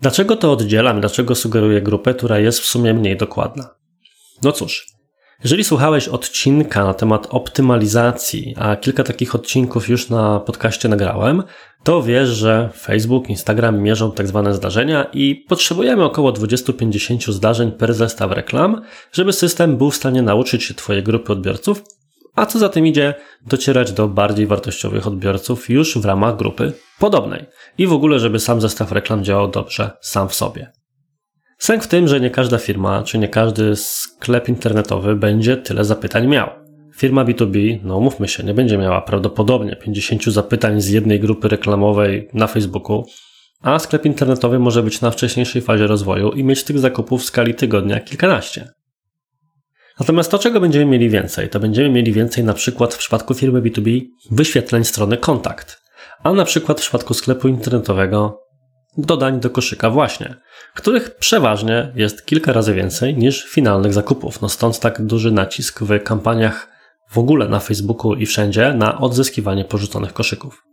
Dlaczego 0.00 0.36
to 0.36 0.52
oddzielam? 0.52 1.00
Dlaczego 1.00 1.34
sugeruję 1.34 1.82
grupę, 1.82 2.14
która 2.14 2.38
jest 2.38 2.60
w 2.60 2.66
sumie 2.66 2.94
mniej 2.94 3.16
dokładna? 3.16 3.74
No 4.42 4.52
cóż, 4.52 4.86
jeżeli 5.44 5.64
słuchałeś 5.64 6.08
odcinka 6.08 6.84
na 6.84 6.94
temat 6.94 7.26
optymalizacji, 7.30 8.54
a 8.58 8.76
kilka 8.76 9.04
takich 9.04 9.34
odcinków 9.34 9.88
już 9.88 10.08
na 10.08 10.40
podcaście 10.40 10.88
nagrałem, 10.88 11.42
to 11.82 12.02
wiesz, 12.02 12.28
że 12.28 12.70
Facebook, 12.76 13.30
Instagram 13.30 13.82
mierzą 13.82 14.12
tak 14.12 14.26
zwane 14.26 14.54
zdarzenia 14.54 15.06
i 15.12 15.34
potrzebujemy 15.48 16.04
około 16.04 16.32
20-50 16.32 17.32
zdarzeń 17.32 17.72
per 17.72 17.94
zestaw 17.94 18.32
reklam, 18.32 18.82
żeby 19.12 19.32
system 19.32 19.76
był 19.76 19.90
w 19.90 19.96
stanie 19.96 20.22
nauczyć 20.22 20.64
się 20.64 20.74
Twojej 20.74 21.02
grupy 21.02 21.32
odbiorców, 21.32 21.82
a 22.34 22.46
co 22.46 22.58
za 22.58 22.68
tym 22.68 22.86
idzie, 22.86 23.14
docierać 23.46 23.92
do 23.92 24.08
bardziej 24.08 24.46
wartościowych 24.46 25.06
odbiorców 25.06 25.70
już 25.70 25.98
w 25.98 26.04
ramach 26.04 26.36
grupy 26.36 26.72
podobnej 26.98 27.44
i 27.78 27.86
w 27.86 27.92
ogóle, 27.92 28.18
żeby 28.18 28.40
sam 28.40 28.60
zestaw 28.60 28.92
reklam 28.92 29.24
działał 29.24 29.48
dobrze 29.48 29.90
sam 30.00 30.28
w 30.28 30.34
sobie. 30.34 30.81
Sęk 31.62 31.84
w 31.84 31.86
tym, 31.86 32.08
że 32.08 32.20
nie 32.20 32.30
każda 32.30 32.58
firma, 32.58 33.02
czy 33.02 33.18
nie 33.18 33.28
każdy 33.28 33.76
sklep 33.76 34.48
internetowy 34.48 35.16
będzie 35.16 35.56
tyle 35.56 35.84
zapytań 35.84 36.26
miał. 36.26 36.50
Firma 36.96 37.24
B2B, 37.24 37.78
no 37.82 38.00
mówmy 38.00 38.28
się, 38.28 38.42
nie 38.42 38.54
będzie 38.54 38.78
miała 38.78 39.02
prawdopodobnie 39.02 39.76
50 39.76 40.24
zapytań 40.24 40.80
z 40.80 40.88
jednej 40.88 41.20
grupy 41.20 41.48
reklamowej 41.48 42.28
na 42.34 42.46
Facebooku, 42.46 43.04
a 43.60 43.78
sklep 43.78 44.06
internetowy 44.06 44.58
może 44.58 44.82
być 44.82 45.00
na 45.00 45.10
wcześniejszej 45.10 45.62
fazie 45.62 45.86
rozwoju 45.86 46.32
i 46.32 46.44
mieć 46.44 46.64
tych 46.64 46.78
zakupów 46.78 47.22
w 47.22 47.24
skali 47.24 47.54
tygodnia 47.54 48.00
kilkanaście. 48.00 48.68
Natomiast 50.00 50.30
to, 50.30 50.38
czego 50.38 50.60
będziemy 50.60 50.86
mieli 50.86 51.10
więcej, 51.10 51.48
to 51.48 51.60
będziemy 51.60 51.90
mieli 51.90 52.12
więcej 52.12 52.44
na 52.44 52.54
przykład 52.54 52.94
w 52.94 52.98
przypadku 52.98 53.34
firmy 53.34 53.62
B2B 53.62 54.00
wyświetleń 54.30 54.84
strony 54.84 55.16
kontakt, 55.16 55.82
a 56.22 56.32
na 56.32 56.44
przykład 56.44 56.78
w 56.78 56.82
przypadku 56.82 57.14
sklepu 57.14 57.48
internetowego 57.48 58.41
dodań 58.96 59.40
do 59.40 59.50
koszyka 59.50 59.90
właśnie, 59.90 60.34
których 60.74 61.16
przeważnie 61.16 61.92
jest 61.94 62.26
kilka 62.26 62.52
razy 62.52 62.74
więcej 62.74 63.16
niż 63.16 63.44
finalnych 63.44 63.92
zakupów. 63.92 64.40
No 64.40 64.48
stąd 64.48 64.80
tak 64.80 65.02
duży 65.02 65.32
nacisk 65.32 65.82
w 65.82 66.02
kampaniach 66.02 66.68
w 67.10 67.18
ogóle 67.18 67.48
na 67.48 67.60
Facebooku 67.60 68.14
i 68.14 68.26
wszędzie 68.26 68.74
na 68.74 68.98
odzyskiwanie 68.98 69.64
porzuconych 69.64 70.12
koszyków. 70.12 70.64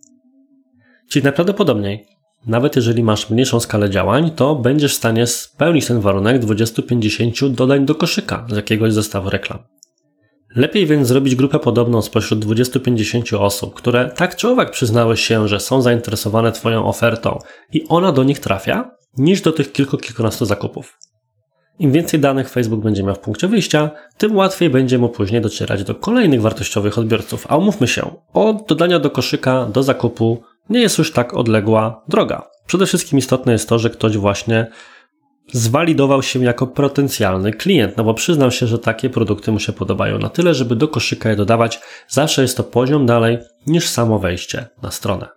Czyli 1.09 1.23
najprawdopodobniej, 1.23 2.07
nawet 2.47 2.75
jeżeli 2.75 3.03
masz 3.03 3.29
mniejszą 3.29 3.59
skalę 3.59 3.89
działań, 3.89 4.31
to 4.31 4.55
będziesz 4.55 4.93
w 4.93 4.97
stanie 4.97 5.27
spełnić 5.27 5.87
ten 5.87 5.99
warunek 5.99 6.41
20-50 6.41 7.51
dodań 7.51 7.85
do 7.85 7.95
koszyka 7.95 8.45
z 8.49 8.55
jakiegoś 8.55 8.93
zestawu 8.93 9.29
reklam. 9.29 9.59
Lepiej 10.55 10.85
więc 10.85 11.07
zrobić 11.07 11.35
grupę 11.35 11.59
podobną 11.59 12.01
spośród 12.01 12.45
20-50 12.45 13.35
osób, 13.35 13.73
które 13.73 14.11
tak 14.15 14.35
czy 14.35 14.47
owak 14.49 14.71
przyznały 14.71 15.17
się, 15.17 15.47
że 15.47 15.59
są 15.59 15.81
zainteresowane 15.81 16.51
Twoją 16.51 16.85
ofertą 16.85 17.39
i 17.73 17.85
ona 17.89 18.11
do 18.11 18.23
nich 18.23 18.39
trafia, 18.39 18.91
niż 19.17 19.41
do 19.41 19.51
tych 19.51 19.71
kilku, 19.71 19.97
kilkunastu 19.97 20.45
zakupów. 20.45 20.97
Im 21.79 21.91
więcej 21.91 22.19
danych 22.19 22.49
Facebook 22.49 22.81
będzie 22.81 23.03
miał 23.03 23.15
w 23.15 23.19
punkcie 23.19 23.47
wyjścia, 23.47 23.91
tym 24.17 24.35
łatwiej 24.35 24.69
będzie 24.69 24.97
mu 24.97 25.09
później 25.09 25.41
docierać 25.41 25.83
do 25.83 25.95
kolejnych 25.95 26.41
wartościowych 26.41 26.97
odbiorców. 26.97 27.45
A 27.49 27.57
umówmy 27.57 27.87
się, 27.87 28.15
od 28.33 28.67
dodania 28.67 28.99
do 28.99 29.09
koszyka 29.09 29.65
do 29.65 29.83
zakupu 29.83 30.43
nie 30.69 30.81
jest 30.81 30.97
już 30.97 31.11
tak 31.11 31.33
odległa 31.33 32.03
droga. 32.07 32.47
Przede 32.67 32.85
wszystkim 32.85 33.19
istotne 33.19 33.51
jest 33.51 33.69
to, 33.69 33.79
że 33.79 33.89
ktoś 33.89 34.17
właśnie 34.17 34.71
zwalidował 35.51 36.23
się 36.23 36.43
jako 36.43 36.67
potencjalny 36.67 37.51
klient, 37.53 37.97
no 37.97 38.03
bo 38.03 38.13
przyznam 38.13 38.51
się, 38.51 38.67
że 38.67 38.79
takie 38.79 39.09
produkty 39.09 39.51
mu 39.51 39.59
się 39.59 39.73
podobają 39.73 40.19
na 40.19 40.29
tyle, 40.29 40.53
żeby 40.53 40.75
do 40.75 40.87
koszyka 40.87 41.29
je 41.29 41.35
dodawać. 41.35 41.79
Zawsze 42.07 42.41
jest 42.41 42.57
to 42.57 42.63
poziom 42.63 43.05
dalej 43.05 43.37
niż 43.67 43.87
samo 43.87 44.19
wejście 44.19 44.67
na 44.81 44.91
stronę. 44.91 45.27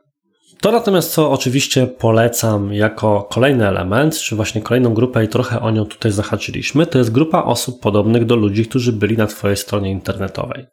To 0.60 0.72
natomiast, 0.72 1.12
co 1.12 1.30
oczywiście 1.30 1.86
polecam 1.86 2.74
jako 2.74 3.28
kolejny 3.30 3.68
element, 3.68 4.18
czy 4.18 4.36
właśnie 4.36 4.62
kolejną 4.62 4.94
grupę 4.94 5.24
i 5.24 5.28
trochę 5.28 5.60
o 5.60 5.70
nią 5.70 5.84
tutaj 5.84 6.12
zahaczyliśmy, 6.12 6.86
to 6.86 6.98
jest 6.98 7.12
grupa 7.12 7.42
osób 7.42 7.80
podobnych 7.80 8.24
do 8.24 8.36
ludzi, 8.36 8.66
którzy 8.66 8.92
byli 8.92 9.16
na 9.16 9.26
Twojej 9.26 9.56
stronie 9.56 9.90
internetowej. 9.90 10.66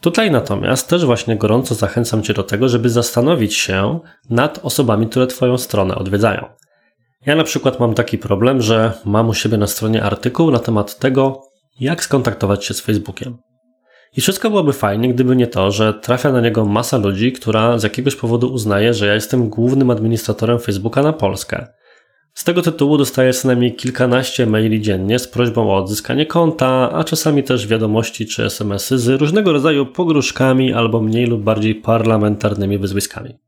Tutaj 0.00 0.30
natomiast 0.30 0.88
też 0.88 1.04
właśnie 1.04 1.36
gorąco 1.36 1.74
zachęcam 1.74 2.22
Cię 2.22 2.34
do 2.34 2.42
tego, 2.42 2.68
żeby 2.68 2.90
zastanowić 2.90 3.56
się 3.56 4.00
nad 4.30 4.60
osobami, 4.62 5.08
które 5.08 5.26
Twoją 5.26 5.58
stronę 5.58 5.94
odwiedzają. 5.94 6.61
Ja 7.26 7.36
na 7.36 7.44
przykład 7.44 7.80
mam 7.80 7.94
taki 7.94 8.18
problem, 8.18 8.62
że 8.62 8.92
mam 9.04 9.28
u 9.28 9.34
siebie 9.34 9.58
na 9.58 9.66
stronie 9.66 10.02
artykuł 10.02 10.50
na 10.50 10.58
temat 10.58 10.98
tego, 10.98 11.42
jak 11.80 12.04
skontaktować 12.04 12.64
się 12.64 12.74
z 12.74 12.80
Facebookiem. 12.80 13.38
I 14.16 14.20
wszystko 14.20 14.50
byłoby 14.50 14.72
fajnie, 14.72 15.14
gdyby 15.14 15.36
nie 15.36 15.46
to, 15.46 15.70
że 15.70 15.94
trafia 15.94 16.32
na 16.32 16.40
niego 16.40 16.64
masa 16.64 16.96
ludzi, 16.96 17.32
która 17.32 17.78
z 17.78 17.82
jakiegoś 17.82 18.16
powodu 18.16 18.52
uznaje, 18.52 18.94
że 18.94 19.06
ja 19.06 19.14
jestem 19.14 19.48
głównym 19.48 19.90
administratorem 19.90 20.58
Facebooka 20.58 21.02
na 21.02 21.12
Polskę. 21.12 21.66
Z 22.34 22.44
tego 22.44 22.62
tytułu 22.62 22.98
dostaję 22.98 23.32
co 23.32 23.48
najmniej 23.48 23.74
kilkanaście 23.74 24.46
maili 24.46 24.80
dziennie 24.80 25.18
z 25.18 25.28
prośbą 25.28 25.70
o 25.70 25.76
odzyskanie 25.76 26.26
konta, 26.26 26.90
a 26.92 27.04
czasami 27.04 27.42
też 27.42 27.66
wiadomości 27.66 28.26
czy 28.26 28.44
SMSy 28.44 28.98
z 28.98 29.08
różnego 29.08 29.52
rodzaju 29.52 29.86
pogróżkami 29.86 30.72
albo 30.72 31.00
mniej 31.00 31.26
lub 31.26 31.42
bardziej 31.42 31.74
parlamentarnymi 31.74 32.78
wyzwiskami. 32.78 33.38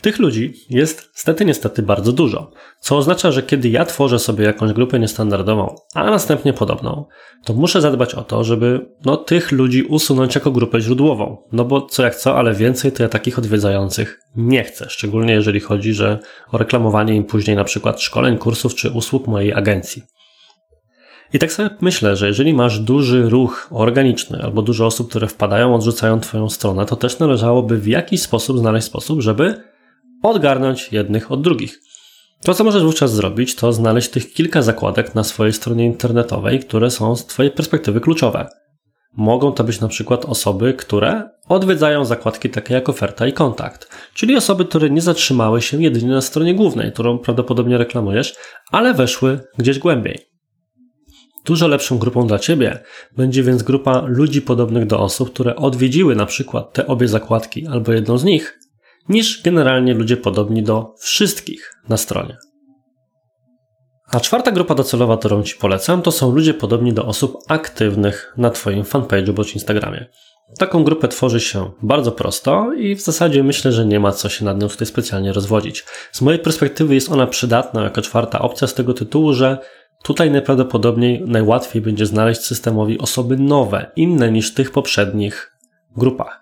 Tych 0.00 0.18
ludzi 0.18 0.54
jest 0.70 1.10
stety 1.14 1.44
niestety 1.44 1.82
bardzo 1.82 2.12
dużo, 2.12 2.50
co 2.80 2.96
oznacza, 2.96 3.32
że 3.32 3.42
kiedy 3.42 3.68
ja 3.68 3.84
tworzę 3.84 4.18
sobie 4.18 4.44
jakąś 4.44 4.72
grupę 4.72 4.98
niestandardową, 4.98 5.74
a 5.94 6.10
następnie 6.10 6.52
podobną, 6.52 7.04
to 7.44 7.54
muszę 7.54 7.80
zadbać 7.80 8.14
o 8.14 8.22
to, 8.22 8.44
żeby 8.44 8.86
no, 9.04 9.16
tych 9.16 9.52
ludzi 9.52 9.82
usunąć 9.82 10.34
jako 10.34 10.50
grupę 10.50 10.80
źródłową. 10.80 11.36
No 11.52 11.64
bo 11.64 11.82
co 11.82 12.02
jak 12.02 12.14
co, 12.14 12.36
ale 12.36 12.54
więcej 12.54 12.92
to 12.92 13.02
ja 13.02 13.08
takich 13.08 13.38
odwiedzających 13.38 14.20
nie 14.36 14.64
chcę, 14.64 14.86
szczególnie 14.88 15.32
jeżeli 15.34 15.60
chodzi 15.60 15.94
że 15.94 16.18
o 16.52 16.58
reklamowanie 16.58 17.14
im 17.14 17.24
później 17.24 17.56
na 17.56 17.64
przykład 17.64 18.00
szkoleń, 18.00 18.38
kursów 18.38 18.74
czy 18.74 18.90
usług 18.90 19.26
mojej 19.26 19.54
agencji. 19.54 20.02
I 21.32 21.38
tak 21.38 21.52
sobie 21.52 21.70
myślę, 21.80 22.16
że 22.16 22.26
jeżeli 22.26 22.54
masz 22.54 22.78
duży 22.78 23.28
ruch 23.28 23.68
organiczny 23.70 24.42
albo 24.42 24.62
dużo 24.62 24.86
osób, 24.86 25.10
które 25.10 25.28
wpadają, 25.28 25.74
odrzucają 25.74 26.20
Twoją 26.20 26.48
stronę, 26.48 26.86
to 26.86 26.96
też 26.96 27.18
należałoby 27.18 27.78
w 27.78 27.86
jakiś 27.86 28.22
sposób 28.22 28.58
znaleźć 28.58 28.86
sposób, 28.86 29.20
żeby 29.20 29.70
odgarnąć 30.22 30.92
jednych 30.92 31.32
od 31.32 31.42
drugich. 31.42 31.80
To, 32.44 32.54
co 32.54 32.64
możesz 32.64 32.82
wówczas 32.82 33.12
zrobić, 33.12 33.54
to 33.54 33.72
znaleźć 33.72 34.10
tych 34.10 34.32
kilka 34.32 34.62
zakładek 34.62 35.14
na 35.14 35.24
swojej 35.24 35.52
stronie 35.52 35.86
internetowej, 35.86 36.60
które 36.60 36.90
są 36.90 37.16
z 37.16 37.26
Twojej 37.26 37.52
perspektywy 37.52 38.00
kluczowe. 38.00 38.48
Mogą 39.16 39.52
to 39.52 39.64
być 39.64 39.80
na 39.80 39.88
przykład 39.88 40.24
osoby, 40.24 40.74
które 40.74 41.30
odwiedzają 41.48 42.04
zakładki 42.04 42.50
takie 42.50 42.74
jak 42.74 42.88
oferta 42.88 43.26
i 43.26 43.32
kontakt, 43.32 43.88
czyli 44.14 44.36
osoby, 44.36 44.64
które 44.64 44.90
nie 44.90 45.00
zatrzymały 45.00 45.62
się 45.62 45.82
jedynie 45.82 46.10
na 46.10 46.20
stronie 46.20 46.54
głównej, 46.54 46.92
którą 46.92 47.18
prawdopodobnie 47.18 47.78
reklamujesz, 47.78 48.34
ale 48.72 48.94
weszły 48.94 49.40
gdzieś 49.58 49.78
głębiej. 49.78 50.18
Dużo 51.44 51.68
lepszą 51.68 51.98
grupą 51.98 52.26
dla 52.26 52.38
Ciebie 52.38 52.82
będzie 53.16 53.42
więc 53.42 53.62
grupa 53.62 54.02
ludzi 54.06 54.42
podobnych 54.42 54.86
do 54.86 55.00
osób, 55.00 55.32
które 55.32 55.56
odwiedziły 55.56 56.16
na 56.16 56.26
przykład 56.26 56.72
te 56.72 56.86
obie 56.86 57.08
zakładki 57.08 57.66
albo 57.66 57.92
jedną 57.92 58.18
z 58.18 58.24
nich, 58.24 58.58
niż 59.08 59.42
generalnie 59.42 59.94
ludzie 59.94 60.16
podobni 60.16 60.62
do 60.62 60.94
wszystkich 60.98 61.74
na 61.88 61.96
stronie. 61.96 62.36
A 64.12 64.20
czwarta 64.20 64.52
grupa 64.52 64.74
docelowa, 64.74 65.16
którą 65.16 65.42
Ci 65.42 65.54
polecam, 65.56 66.02
to 66.02 66.12
są 66.12 66.32
ludzie 66.32 66.54
podobni 66.54 66.92
do 66.92 67.06
osób 67.06 67.38
aktywnych 67.48 68.34
na 68.36 68.50
Twoim 68.50 68.82
fanpage'u 68.84 69.32
bądź 69.32 69.54
Instagramie. 69.54 70.06
Taką 70.58 70.84
grupę 70.84 71.08
tworzy 71.08 71.40
się 71.40 71.70
bardzo 71.82 72.12
prosto 72.12 72.72
i 72.72 72.94
w 72.94 73.00
zasadzie 73.00 73.42
myślę, 73.42 73.72
że 73.72 73.86
nie 73.86 74.00
ma 74.00 74.12
co 74.12 74.28
się 74.28 74.44
nad 74.44 74.60
nią 74.60 74.68
tutaj 74.68 74.86
specjalnie 74.86 75.32
rozwodzić. 75.32 75.84
Z 76.12 76.20
mojej 76.20 76.40
perspektywy 76.40 76.94
jest 76.94 77.12
ona 77.12 77.26
przydatna 77.26 77.82
jako 77.82 78.02
czwarta 78.02 78.38
opcja 78.38 78.68
z 78.68 78.74
tego 78.74 78.94
tytułu, 78.94 79.32
że 79.32 79.58
tutaj 80.02 80.30
najprawdopodobniej 80.30 81.22
najłatwiej 81.26 81.82
będzie 81.82 82.06
znaleźć 82.06 82.40
systemowi 82.40 82.98
osoby 82.98 83.36
nowe, 83.36 83.90
inne 83.96 84.32
niż 84.32 84.54
tych 84.54 84.70
poprzednich 84.70 85.56
grupach. 85.96 86.39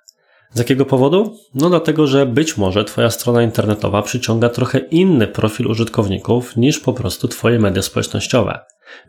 Z 0.59 0.61
jakiego 0.61 0.85
powodu? 0.85 1.37
No 1.55 1.69
dlatego, 1.69 2.07
że 2.07 2.27
być 2.27 2.57
może 2.57 2.85
Twoja 2.85 3.11
strona 3.11 3.43
internetowa 3.43 4.03
przyciąga 4.03 4.49
trochę 4.49 4.79
inny 4.79 5.27
profil 5.27 5.67
użytkowników 5.67 6.57
niż 6.57 6.81
po 6.81 6.93
prostu 6.93 7.29
Twoje 7.29 7.59
media 7.59 7.83
społecznościowe, 7.83 8.59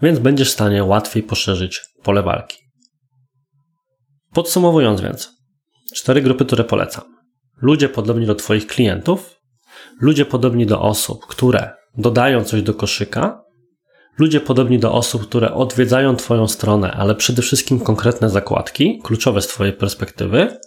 więc 0.01 0.19
będziesz 0.19 0.49
w 0.49 0.53
stanie 0.53 0.83
łatwiej 0.83 1.23
poszerzyć 1.23 1.81
pole 2.03 2.23
walki. 2.23 2.57
Podsumowując 4.33 5.01
więc, 5.01 5.31
cztery 5.93 6.21
grupy, 6.21 6.45
które 6.45 6.63
polecam. 6.63 7.03
Ludzie 7.61 7.89
podobni 7.89 8.25
do 8.25 8.35
Twoich 8.35 8.67
klientów, 8.67 9.35
ludzie 10.01 10.25
podobni 10.25 10.65
do 10.65 10.81
osób, 10.81 11.25
które 11.25 11.71
dodają 11.97 12.43
coś 12.43 12.61
do 12.61 12.73
koszyka, 12.73 13.41
ludzie 14.17 14.39
podobni 14.39 14.79
do 14.79 14.93
osób, 14.93 15.21
które 15.21 15.53
odwiedzają 15.53 16.15
Twoją 16.15 16.47
stronę, 16.47 16.91
ale 16.91 17.15
przede 17.15 17.41
wszystkim 17.41 17.79
konkretne 17.79 18.29
zakładki, 18.29 19.01
kluczowe 19.03 19.41
z 19.41 19.47
Twojej 19.47 19.73
perspektywy, 19.73 20.59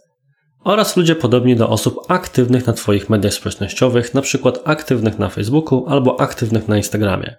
oraz 0.64 0.96
ludzie 0.96 1.14
podobni 1.14 1.56
do 1.56 1.68
osób 1.68 2.00
aktywnych 2.08 2.66
na 2.66 2.72
Twoich 2.72 3.10
mediach 3.10 3.34
społecznościowych, 3.34 4.14
przykład 4.22 4.60
aktywnych 4.64 5.18
na 5.18 5.28
Facebooku 5.28 5.84
albo 5.88 6.20
aktywnych 6.20 6.68
na 6.68 6.76
Instagramie. 6.76 7.36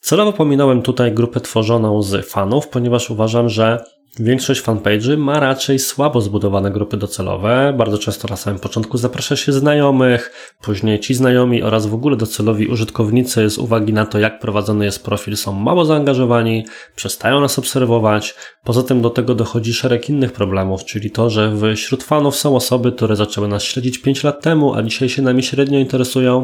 Celowo 0.00 0.32
pominąłem 0.32 0.82
tutaj 0.82 1.12
grupę 1.12 1.40
tworzoną 1.40 2.02
z 2.02 2.30
fanów, 2.30 2.68
ponieważ 2.68 3.10
uważam, 3.10 3.48
że 3.48 3.84
Większość 4.20 4.62
fanpage'y 4.62 5.16
ma 5.16 5.40
raczej 5.40 5.78
słabo 5.78 6.20
zbudowane 6.20 6.70
grupy 6.70 6.96
docelowe. 6.96 7.74
Bardzo 7.78 7.98
często 7.98 8.28
na 8.28 8.36
samym 8.36 8.60
początku 8.60 8.98
zaprasza 8.98 9.36
się 9.36 9.52
znajomych, 9.52 10.52
później 10.62 11.00
ci 11.00 11.14
znajomi 11.14 11.62
oraz 11.62 11.86
w 11.86 11.94
ogóle 11.94 12.16
docelowi 12.16 12.66
użytkownicy 12.66 13.50
z 13.50 13.58
uwagi 13.58 13.92
na 13.92 14.06
to, 14.06 14.18
jak 14.18 14.40
prowadzony 14.40 14.84
jest 14.84 15.04
profil, 15.04 15.36
są 15.36 15.52
mało 15.52 15.84
zaangażowani, 15.84 16.66
przestają 16.94 17.40
nas 17.40 17.58
obserwować. 17.58 18.34
Poza 18.64 18.82
tym 18.82 19.02
do 19.02 19.10
tego 19.10 19.34
dochodzi 19.34 19.74
szereg 19.74 20.08
innych 20.08 20.32
problemów, 20.32 20.84
czyli 20.84 21.10
to, 21.10 21.30
że 21.30 21.52
wśród 21.76 22.02
fanów 22.02 22.36
są 22.36 22.56
osoby, 22.56 22.92
które 22.92 23.16
zaczęły 23.16 23.48
nas 23.48 23.62
śledzić 23.62 23.98
5 23.98 24.24
lat 24.24 24.42
temu, 24.42 24.74
a 24.74 24.82
dzisiaj 24.82 25.08
się 25.08 25.22
nami 25.22 25.42
średnio 25.42 25.78
interesują. 25.78 26.42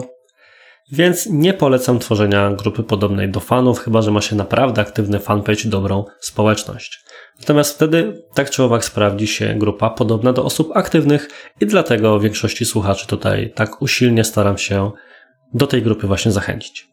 Więc 0.93 1.27
nie 1.27 1.55
polecam 1.55 1.99
tworzenia 1.99 2.51
grupy 2.51 2.83
podobnej 2.83 3.31
do 3.31 3.41
fanów, 3.41 3.79
chyba 3.79 4.03
że 4.03 4.11
ma 4.11 4.21
się 4.21 4.37
naprawdę 4.37 4.83
aktywny 4.83 5.19
fanpage 5.19 5.63
i 5.65 5.69
dobrą 5.69 6.05
społeczność. 6.21 7.05
Natomiast 7.41 7.75
wtedy 7.75 8.23
tak 8.35 8.51
czy 8.51 8.63
owak 8.63 8.85
sprawdzi 8.85 9.27
się 9.27 9.55
grupa 9.55 9.91
podobna 9.91 10.33
do 10.33 10.45
osób 10.45 10.71
aktywnych 10.75 11.29
i 11.61 11.67
dlatego 11.67 12.21
większości 12.21 12.65
słuchaczy 12.65 13.07
tutaj 13.07 13.53
tak 13.55 13.83
usilnie 13.83 14.25
staram 14.25 14.59
się 14.59 14.91
do 15.55 15.67
tej 15.67 15.83
grupy 15.83 16.07
właśnie 16.07 16.33
zachęcić. 16.33 16.93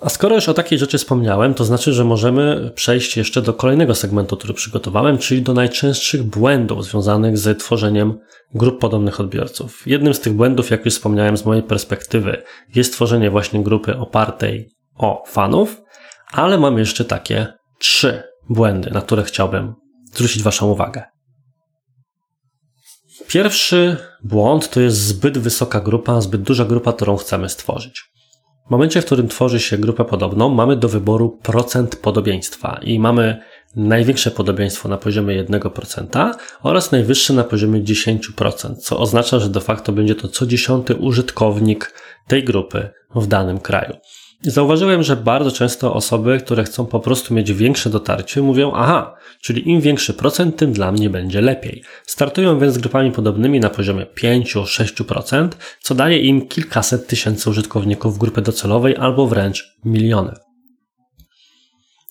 A 0.00 0.08
skoro 0.08 0.34
już 0.34 0.48
o 0.48 0.54
takiej 0.54 0.78
rzeczy 0.78 0.98
wspomniałem, 0.98 1.54
to 1.54 1.64
znaczy, 1.64 1.92
że 1.92 2.04
możemy 2.04 2.70
przejść 2.74 3.16
jeszcze 3.16 3.42
do 3.42 3.54
kolejnego 3.54 3.94
segmentu, 3.94 4.36
który 4.36 4.54
przygotowałem, 4.54 5.18
czyli 5.18 5.42
do 5.42 5.54
najczęstszych 5.54 6.22
błędów 6.22 6.84
związanych 6.84 7.38
z 7.38 7.58
tworzeniem 7.58 8.18
grup 8.54 8.80
podobnych 8.80 9.20
odbiorców. 9.20 9.82
Jednym 9.86 10.14
z 10.14 10.20
tych 10.20 10.32
błędów, 10.32 10.70
jak 10.70 10.84
już 10.84 10.94
wspomniałem 10.94 11.36
z 11.36 11.44
mojej 11.44 11.62
perspektywy, 11.62 12.42
jest 12.74 12.92
tworzenie 12.92 13.30
właśnie 13.30 13.62
grupy 13.62 13.96
opartej 13.96 14.70
o 14.98 15.24
fanów, 15.26 15.80
ale 16.32 16.58
mam 16.58 16.78
jeszcze 16.78 17.04
takie 17.04 17.46
trzy 17.78 18.22
błędy, 18.48 18.90
na 18.90 19.00
które 19.00 19.24
chciałbym 19.24 19.74
zwrócić 20.14 20.42
Waszą 20.42 20.70
uwagę. 20.70 21.02
Pierwszy 23.26 23.96
błąd 24.24 24.70
to 24.70 24.80
jest 24.80 24.96
zbyt 24.96 25.38
wysoka 25.38 25.80
grupa, 25.80 26.20
zbyt 26.20 26.42
duża 26.42 26.64
grupa, 26.64 26.92
którą 26.92 27.16
chcemy 27.16 27.48
stworzyć. 27.48 28.10
W 28.66 28.70
momencie, 28.70 29.02
w 29.02 29.04
którym 29.04 29.28
tworzy 29.28 29.60
się 29.60 29.78
grupę 29.78 30.04
podobną, 30.04 30.48
mamy 30.48 30.76
do 30.76 30.88
wyboru 30.88 31.38
procent 31.42 31.96
podobieństwa 31.96 32.80
i 32.82 32.98
mamy 32.98 33.42
największe 33.76 34.30
podobieństwo 34.30 34.88
na 34.88 34.98
poziomie 34.98 35.44
1% 35.44 36.34
oraz 36.62 36.92
najwyższe 36.92 37.32
na 37.32 37.44
poziomie 37.44 37.82
10%, 37.82 38.76
co 38.76 38.98
oznacza, 38.98 39.38
że 39.38 39.48
de 39.48 39.60
facto 39.60 39.92
będzie 39.92 40.14
to 40.14 40.28
co 40.28 40.46
dziesiąty 40.46 40.94
użytkownik 40.94 41.94
tej 42.26 42.44
grupy 42.44 42.90
w 43.14 43.26
danym 43.26 43.60
kraju. 43.60 43.96
Zauważyłem, 44.42 45.02
że 45.02 45.16
bardzo 45.16 45.50
często 45.50 45.94
osoby, 45.94 46.38
które 46.38 46.64
chcą 46.64 46.86
po 46.86 47.00
prostu 47.00 47.34
mieć 47.34 47.52
większe 47.52 47.90
dotarcie, 47.90 48.42
mówią: 48.42 48.72
Aha, 48.74 49.14
czyli 49.40 49.70
im 49.70 49.80
większy 49.80 50.14
procent, 50.14 50.56
tym 50.56 50.72
dla 50.72 50.92
mnie 50.92 51.10
będzie 51.10 51.40
lepiej. 51.40 51.82
Startują 52.06 52.58
więc 52.58 52.74
z 52.74 52.78
grupami 52.78 53.12
podobnymi 53.12 53.60
na 53.60 53.70
poziomie 53.70 54.06
5-6%, 54.22 55.48
co 55.80 55.94
daje 55.94 56.18
im 56.18 56.48
kilkaset 56.48 57.06
tysięcy 57.06 57.50
użytkowników 57.50 58.18
grupy 58.18 58.42
docelowej 58.42 58.96
albo 58.96 59.26
wręcz 59.26 59.76
miliony. 59.84 60.34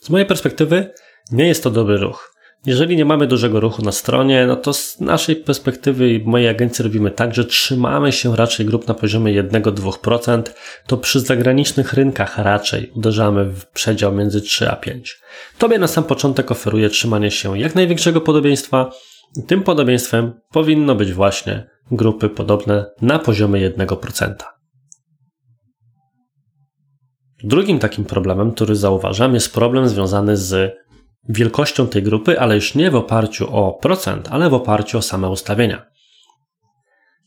Z 0.02 0.10
mojej 0.10 0.28
perspektywy 0.28 0.94
nie 1.32 1.48
jest 1.48 1.64
to 1.64 1.72
dobry 1.72 1.98
ruch. 1.98 2.37
Jeżeli 2.66 2.98
nie 2.98 3.06
mamy 3.06 3.28
dużego 3.28 3.60
ruchu 3.60 3.82
na 3.82 3.92
stronie, 3.92 4.46
no 4.48 4.56
to 4.56 4.74
z 4.74 5.00
naszej 5.00 5.36
perspektywy 5.36 6.14
i 6.14 6.24
mojej 6.24 6.50
agencji 6.50 6.84
robimy 6.84 7.12
tak, 7.12 7.36
że 7.36 7.46
trzymamy 7.46 8.12
się 8.12 8.36
raczej 8.36 8.66
grup 8.66 8.88
na 8.88 8.94
poziomie 8.94 9.44
1-2%, 9.44 10.44
to 10.88 10.98
przy 10.98 11.20
zagranicznych 11.20 11.94
rynkach 11.94 12.38
raczej 12.38 12.92
uderzamy 12.96 13.46
w 13.46 13.66
przedział 13.66 14.14
między 14.14 14.42
3 14.42 14.70
a 14.70 14.76
5. 14.76 15.20
Tobie 15.58 15.80
na 15.80 15.88
sam 15.88 16.04
początek 16.04 16.52
oferuje 16.52 16.90
trzymanie 16.90 17.32
się 17.32 17.60
jak 17.60 17.76
największego 17.76 18.22
podobieństwa 18.22 18.92
i 19.38 19.44
tym 19.44 19.64
podobieństwem 19.64 20.34
powinno 20.52 20.96
być 20.96 21.14
właśnie 21.14 21.68
grupy 21.92 22.30
podobne 22.30 22.86
na 23.02 23.20
poziomie 23.20 23.72
1%. 23.72 24.34
Drugim 27.44 27.80
takim 27.80 28.06
problemem, 28.06 28.52
który 28.52 28.76
zauważam, 28.76 29.34
jest 29.34 29.54
problem 29.54 29.90
związany 29.90 30.38
z 30.38 30.78
wielkością 31.30 31.88
tej 31.88 32.04
grupy, 32.04 32.40
ale 32.40 32.56
już 32.56 32.76
nie 32.76 32.92
w 32.92 32.96
oparciu 32.96 33.56
o 33.56 33.74
procent, 33.74 34.28
ale 34.32 34.50
w 34.50 34.54
oparciu 34.54 34.98
o 34.98 35.02
same 35.02 35.30
ustawienia. 35.30 35.86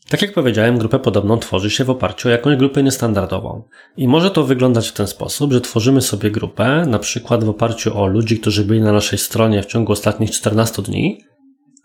Tak 0.09 0.23
jak 0.23 0.33
powiedziałem, 0.33 0.79
grupę 0.79 0.99
podobną 0.99 1.39
tworzy 1.39 1.71
się 1.71 1.85
w 1.85 1.91
oparciu 1.91 2.29
o 2.29 2.31
jakąś 2.31 2.57
grupę 2.57 2.83
niestandardową. 2.83 3.63
I 3.97 4.09
może 4.09 4.31
to 4.31 4.45
wyglądać 4.45 4.89
w 4.89 4.93
ten 4.93 5.07
sposób, 5.07 5.53
że 5.53 5.61
tworzymy 5.61 6.01
sobie 6.01 6.31
grupę, 6.31 6.87
na 6.87 6.99
przykład 6.99 7.45
w 7.45 7.49
oparciu 7.49 7.99
o 7.99 8.07
ludzi, 8.07 8.41
którzy 8.41 8.65
byli 8.65 8.81
na 8.81 8.93
naszej 8.93 9.19
stronie 9.19 9.63
w 9.63 9.67
ciągu 9.67 9.93
ostatnich 9.93 10.31
14 10.31 10.83
dni, 10.83 11.19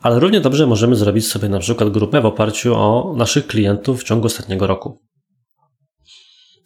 ale 0.02 0.20
równie 0.20 0.42
dobrze 0.42 0.68
możemy 0.68 0.96
zrobić 0.96 1.28
sobie 1.28 1.50
na 1.50 1.60
przykład 1.60 1.90
grupę 1.90 2.22
w 2.22 2.26
oparciu 2.26 2.76
o 2.76 3.14
naszych 3.18 3.48
klientów 3.48 4.02
w 4.02 4.04
ciągu 4.04 4.26
ostatniego 4.26 4.68
roku. 4.68 5.00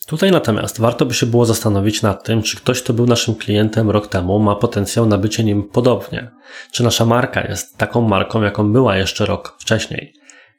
Tutaj 0.10 0.32
natomiast 0.32 0.80
warto 0.80 1.06
by 1.06 1.14
się 1.14 1.26
było 1.26 1.46
zastanowić 1.46 2.02
nad 2.02 2.24
tym, 2.24 2.44
czy 2.44 2.58
ktoś, 2.58 2.82
kto 2.82 2.94
był 2.94 3.06
naszym 3.06 3.36
klientem 3.36 3.90
rok 3.90 4.08
temu, 4.08 4.40
ma 4.40 4.56
potencjał 4.56 5.06
na 5.06 5.18
bycie 5.18 5.44
nim 5.44 5.64
podobnie. 5.64 6.32
Czy 6.72 6.84
nasza 6.84 7.06
marka 7.06 7.48
jest 7.48 7.78
taką 7.78 8.02
marką, 8.02 8.42
jaką 8.42 8.74
była 8.74 8.98
jeszcze 8.98 9.26
rok 9.26 9.56
wcześniej. 9.60 10.14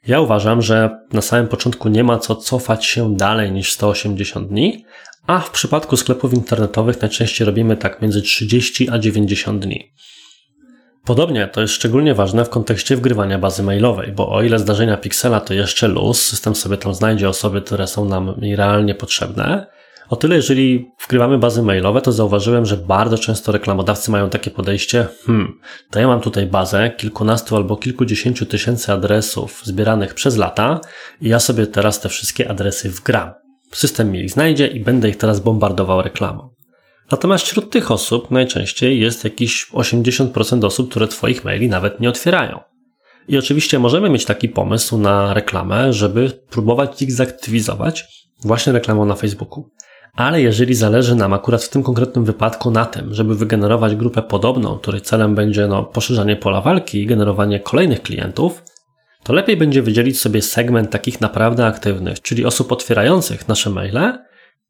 Ja 0.07 0.21
uważam, 0.21 0.61
że 0.61 0.89
na 1.13 1.21
samym 1.21 1.47
początku 1.47 1.89
nie 1.89 2.03
ma 2.03 2.19
co 2.19 2.35
cofać 2.35 2.85
się 2.85 3.15
dalej 3.15 3.51
niż 3.51 3.71
180 3.71 4.47
dni, 4.47 4.85
a 5.27 5.39
w 5.39 5.51
przypadku 5.51 5.97
sklepów 5.97 6.33
internetowych 6.33 7.01
najczęściej 7.01 7.45
robimy 7.45 7.77
tak 7.77 8.01
między 8.01 8.21
30 8.21 8.89
a 8.89 8.99
90 8.99 9.65
dni. 9.65 9.93
Podobnie 11.05 11.47
to 11.47 11.61
jest 11.61 11.73
szczególnie 11.73 12.15
ważne 12.15 12.45
w 12.45 12.49
kontekście 12.49 12.95
wgrywania 12.95 13.39
bazy 13.39 13.63
mailowej, 13.63 14.11
bo 14.11 14.31
o 14.31 14.43
ile 14.43 14.59
zdarzenia 14.59 14.97
Pixela 14.97 15.39
to 15.39 15.53
jeszcze 15.53 15.87
luz, 15.87 16.25
system 16.25 16.55
sobie 16.55 16.77
tam 16.77 16.93
znajdzie 16.93 17.29
osoby, 17.29 17.61
które 17.61 17.87
są 17.87 18.05
nam 18.05 18.35
realnie 18.55 18.95
potrzebne, 18.95 19.67
o 20.11 20.15
tyle 20.15 20.35
jeżeli 20.35 20.91
wgrywamy 21.05 21.37
bazy 21.37 21.63
mailowe, 21.63 22.01
to 22.01 22.11
zauważyłem, 22.11 22.65
że 22.65 22.77
bardzo 22.77 23.17
często 23.17 23.51
reklamodawcy 23.51 24.11
mają 24.11 24.29
takie 24.29 24.51
podejście, 24.51 25.07
hmm, 25.25 25.59
to 25.91 25.99
ja 25.99 26.07
mam 26.07 26.21
tutaj 26.21 26.47
bazę 26.47 26.91
kilkunastu 26.97 27.55
albo 27.55 27.77
kilkudziesięciu 27.77 28.45
tysięcy 28.45 28.91
adresów 28.91 29.61
zbieranych 29.65 30.13
przez 30.13 30.37
lata 30.37 30.81
i 31.21 31.29
ja 31.29 31.39
sobie 31.39 31.67
teraz 31.67 31.99
te 31.99 32.09
wszystkie 32.09 32.49
adresy 32.49 32.89
wgram. 32.89 33.31
System 33.71 34.11
mi 34.11 34.19
ich 34.19 34.31
znajdzie 34.31 34.67
i 34.67 34.79
będę 34.79 35.09
ich 35.09 35.17
teraz 35.17 35.39
bombardował 35.39 36.01
reklamą. 36.01 36.50
Natomiast 37.11 37.45
wśród 37.45 37.69
tych 37.69 37.91
osób 37.91 38.31
najczęściej 38.31 38.99
jest 38.99 39.23
jakieś 39.23 39.67
80% 39.73 40.65
osób, 40.65 40.89
które 40.89 41.07
Twoich 41.07 41.45
maili 41.45 41.69
nawet 41.69 41.99
nie 41.99 42.09
otwierają. 42.09 42.59
I 43.27 43.37
oczywiście 43.37 43.79
możemy 43.79 44.09
mieć 44.09 44.25
taki 44.25 44.49
pomysł 44.49 44.97
na 44.97 45.33
reklamę, 45.33 45.93
żeby 45.93 46.31
próbować 46.49 47.01
ich 47.01 47.11
zaktywizować 47.11 48.05
właśnie 48.43 48.73
reklamą 48.73 49.05
na 49.05 49.15
Facebooku. 49.15 49.69
Ale 50.13 50.41
jeżeli 50.41 50.73
zależy 50.75 51.15
nam 51.15 51.33
akurat 51.33 51.63
w 51.63 51.69
tym 51.69 51.83
konkretnym 51.83 52.25
wypadku 52.25 52.71
na 52.71 52.85
tym, 52.85 53.13
żeby 53.13 53.35
wygenerować 53.35 53.95
grupę 53.95 54.21
podobną, 54.21 54.77
której 54.77 55.01
celem 55.01 55.35
będzie 55.35 55.67
no, 55.67 55.83
poszerzanie 55.83 56.35
pola 56.35 56.61
walki 56.61 57.01
i 57.01 57.05
generowanie 57.05 57.59
kolejnych 57.59 58.01
klientów, 58.01 58.63
to 59.23 59.33
lepiej 59.33 59.57
będzie 59.57 59.81
wydzielić 59.81 60.19
sobie 60.19 60.41
segment 60.41 60.91
takich 60.91 61.21
naprawdę 61.21 61.65
aktywnych, 61.65 62.21
czyli 62.21 62.45
osób 62.45 62.71
otwierających 62.71 63.47
nasze 63.47 63.69
maile 63.69 64.17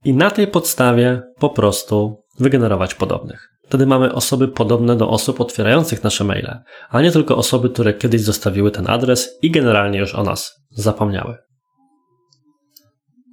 i 0.06 0.14
na 0.14 0.32
tej 0.32 0.48
podstawie 0.48 1.22
po 1.40 1.50
prostu 1.50 2.22
wygenerować 2.40 2.96
podobnych. 2.96 3.50
Wtedy 3.64 3.86
mamy 3.86 4.14
osoby 4.14 4.48
podobne 4.48 4.96
do 4.96 5.10
osób 5.10 5.42
otwierających 5.42 6.04
nasze 6.04 6.24
maile, 6.24 6.60
a 6.90 7.02
nie 7.02 7.12
tylko 7.12 7.38
osoby, 7.38 7.70
które 7.70 7.94
kiedyś 7.94 8.22
zostawiły 8.22 8.72
ten 8.72 8.90
adres 8.90 9.38
i 9.42 9.52
generalnie 9.52 10.00
już 10.00 10.16
o 10.16 10.24
nas 10.24 10.62
zapomniały. 10.72 11.38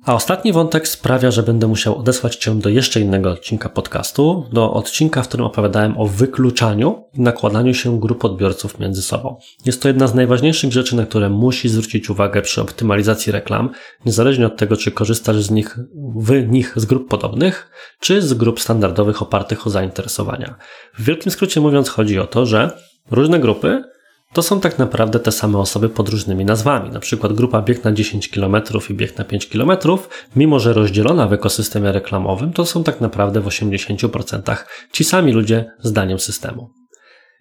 A 0.08 0.14
ostatni 0.14 0.52
wątek 0.52 0.88
sprawia, 0.88 1.30
że 1.30 1.42
będę 1.42 1.66
musiał 1.66 1.98
odesłać 1.98 2.36
Cię 2.36 2.54
do 2.54 2.68
jeszcze 2.68 3.00
innego 3.00 3.30
odcinka 3.30 3.68
podcastu, 3.68 4.46
do 4.52 4.72
odcinka, 4.72 5.22
w 5.22 5.28
którym 5.28 5.46
opowiadałem 5.46 5.98
o 5.98 6.06
wykluczaniu 6.06 7.04
i 7.14 7.20
nakładaniu 7.20 7.74
się 7.74 8.00
grup 8.00 8.24
odbiorców 8.24 8.78
między 8.78 9.02
sobą. 9.02 9.36
Jest 9.66 9.82
to 9.82 9.88
jedna 9.88 10.06
z 10.06 10.14
najważniejszych 10.14 10.72
rzeczy, 10.72 10.96
na 10.96 11.06
które 11.06 11.28
musi 11.28 11.68
zwrócić 11.68 12.10
uwagę 12.10 12.42
przy 12.42 12.60
optymalizacji 12.60 13.32
reklam, 13.32 13.70
niezależnie 14.06 14.46
od 14.46 14.56
tego, 14.56 14.76
czy 14.76 14.90
korzystasz 14.90 15.42
z 15.42 15.50
nich, 15.50 15.78
w 16.16 16.48
nich 16.48 16.72
z 16.76 16.84
grup 16.84 17.08
podobnych, 17.08 17.70
czy 18.00 18.22
z 18.22 18.34
grup 18.34 18.60
standardowych 18.60 19.22
opartych 19.22 19.66
o 19.66 19.70
zainteresowania. 19.70 20.56
W 20.98 21.04
wielkim 21.04 21.32
skrócie 21.32 21.60
mówiąc, 21.60 21.88
chodzi 21.88 22.18
o 22.18 22.26
to, 22.26 22.46
że 22.46 22.70
różne 23.10 23.40
grupy 23.40 23.82
to 24.32 24.42
są 24.42 24.60
tak 24.60 24.78
naprawdę 24.78 25.20
te 25.20 25.32
same 25.32 25.58
osoby 25.58 25.88
pod 25.88 26.08
różnymi 26.08 26.44
nazwami. 26.44 26.90
Na 26.90 27.00
przykład 27.00 27.32
grupa 27.32 27.62
bieg 27.62 27.84
na 27.84 27.92
10 27.92 28.28
km 28.28 28.56
i 28.90 28.94
bieg 28.94 29.18
na 29.18 29.24
5 29.24 29.46
km, 29.46 29.70
mimo 30.36 30.60
że 30.60 30.72
rozdzielona 30.72 31.28
w 31.28 31.32
ekosystemie 31.32 31.92
reklamowym, 31.92 32.52
to 32.52 32.66
są 32.66 32.84
tak 32.84 33.00
naprawdę 33.00 33.40
w 33.40 33.46
80% 33.46 34.56
ci 34.92 35.04
sami 35.04 35.32
ludzie 35.32 35.70
zdaniem 35.80 36.18
systemu. 36.18 36.70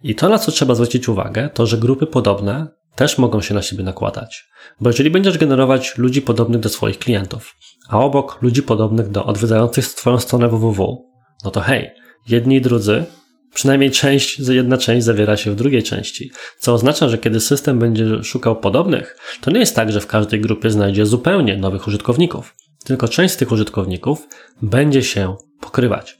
I 0.03 0.15
to, 0.15 0.29
na 0.29 0.39
co 0.39 0.51
trzeba 0.51 0.75
zwrócić 0.75 1.09
uwagę, 1.09 1.49
to 1.53 1.65
że 1.65 1.77
grupy 1.77 2.07
podobne 2.07 2.67
też 2.95 3.17
mogą 3.17 3.41
się 3.41 3.53
na 3.53 3.61
siebie 3.61 3.83
nakładać. 3.83 4.45
Bo 4.81 4.89
jeżeli 4.89 5.09
będziesz 5.09 5.37
generować 5.37 5.97
ludzi 5.97 6.21
podobnych 6.21 6.61
do 6.61 6.69
swoich 6.69 6.99
klientów, 6.99 7.55
a 7.89 7.99
obok 7.99 8.41
ludzi 8.41 8.63
podobnych 8.63 9.09
do 9.09 9.25
odwiedzających 9.25 9.87
Twoją 9.87 10.19
stronę 10.19 10.47
www, 10.47 11.05
no 11.43 11.51
to 11.51 11.61
hej, 11.61 11.89
jedni 12.27 12.55
i 12.55 12.61
drudzy 12.61 13.05
Przynajmniej 13.53 13.91
część, 13.91 14.39
jedna 14.39 14.77
część 14.77 15.05
zawiera 15.05 15.37
się 15.37 15.51
w 15.51 15.55
drugiej 15.55 15.83
części, 15.83 16.31
co 16.59 16.73
oznacza, 16.73 17.09
że 17.09 17.17
kiedy 17.17 17.39
system 17.39 17.79
będzie 17.79 18.23
szukał 18.23 18.55
podobnych, 18.55 19.17
to 19.41 19.51
nie 19.51 19.59
jest 19.59 19.75
tak, 19.75 19.91
że 19.91 20.01
w 20.01 20.07
każdej 20.07 20.41
grupie 20.41 20.69
znajdzie 20.69 21.05
zupełnie 21.05 21.57
nowych 21.57 21.87
użytkowników, 21.87 22.55
tylko 22.85 23.07
część 23.07 23.33
z 23.33 23.37
tych 23.37 23.51
użytkowników 23.51 24.27
będzie 24.61 25.03
się 25.03 25.35
pokrywać. 25.59 26.17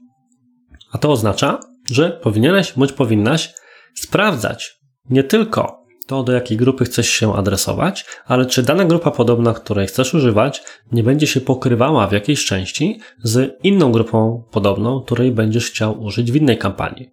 A 0.92 0.98
to 0.98 1.12
oznacza, 1.12 1.60
że 1.92 2.12
powinieneś 2.12 2.74
bądź 2.74 2.92
powinnaś 2.92 3.54
sprawdzać 3.96 4.80
nie 5.10 5.24
tylko 5.24 5.87
to, 6.08 6.24
do 6.24 6.34
jakiej 6.34 6.58
grupy 6.58 6.86
chcesz 6.86 7.10
się 7.10 7.36
adresować, 7.36 8.06
ale 8.26 8.46
czy 8.46 8.64
dana 8.64 8.86
grupa 8.86 9.12
podobna, 9.12 9.54
której 9.54 9.88
chcesz 9.88 10.14
używać, 10.14 10.64
nie 10.92 11.04
będzie 11.04 11.28
się 11.28 11.42
pokrywała 11.42 12.08
w 12.08 12.12
jakiejś 12.12 12.46
części 12.46 13.00
z 13.24 13.58
inną 13.64 13.92
grupą 13.92 14.44
podobną, 14.52 15.02
której 15.02 15.32
będziesz 15.32 15.70
chciał 15.70 16.04
użyć 16.04 16.32
w 16.32 16.36
innej 16.36 16.58
kampanii. 16.58 17.10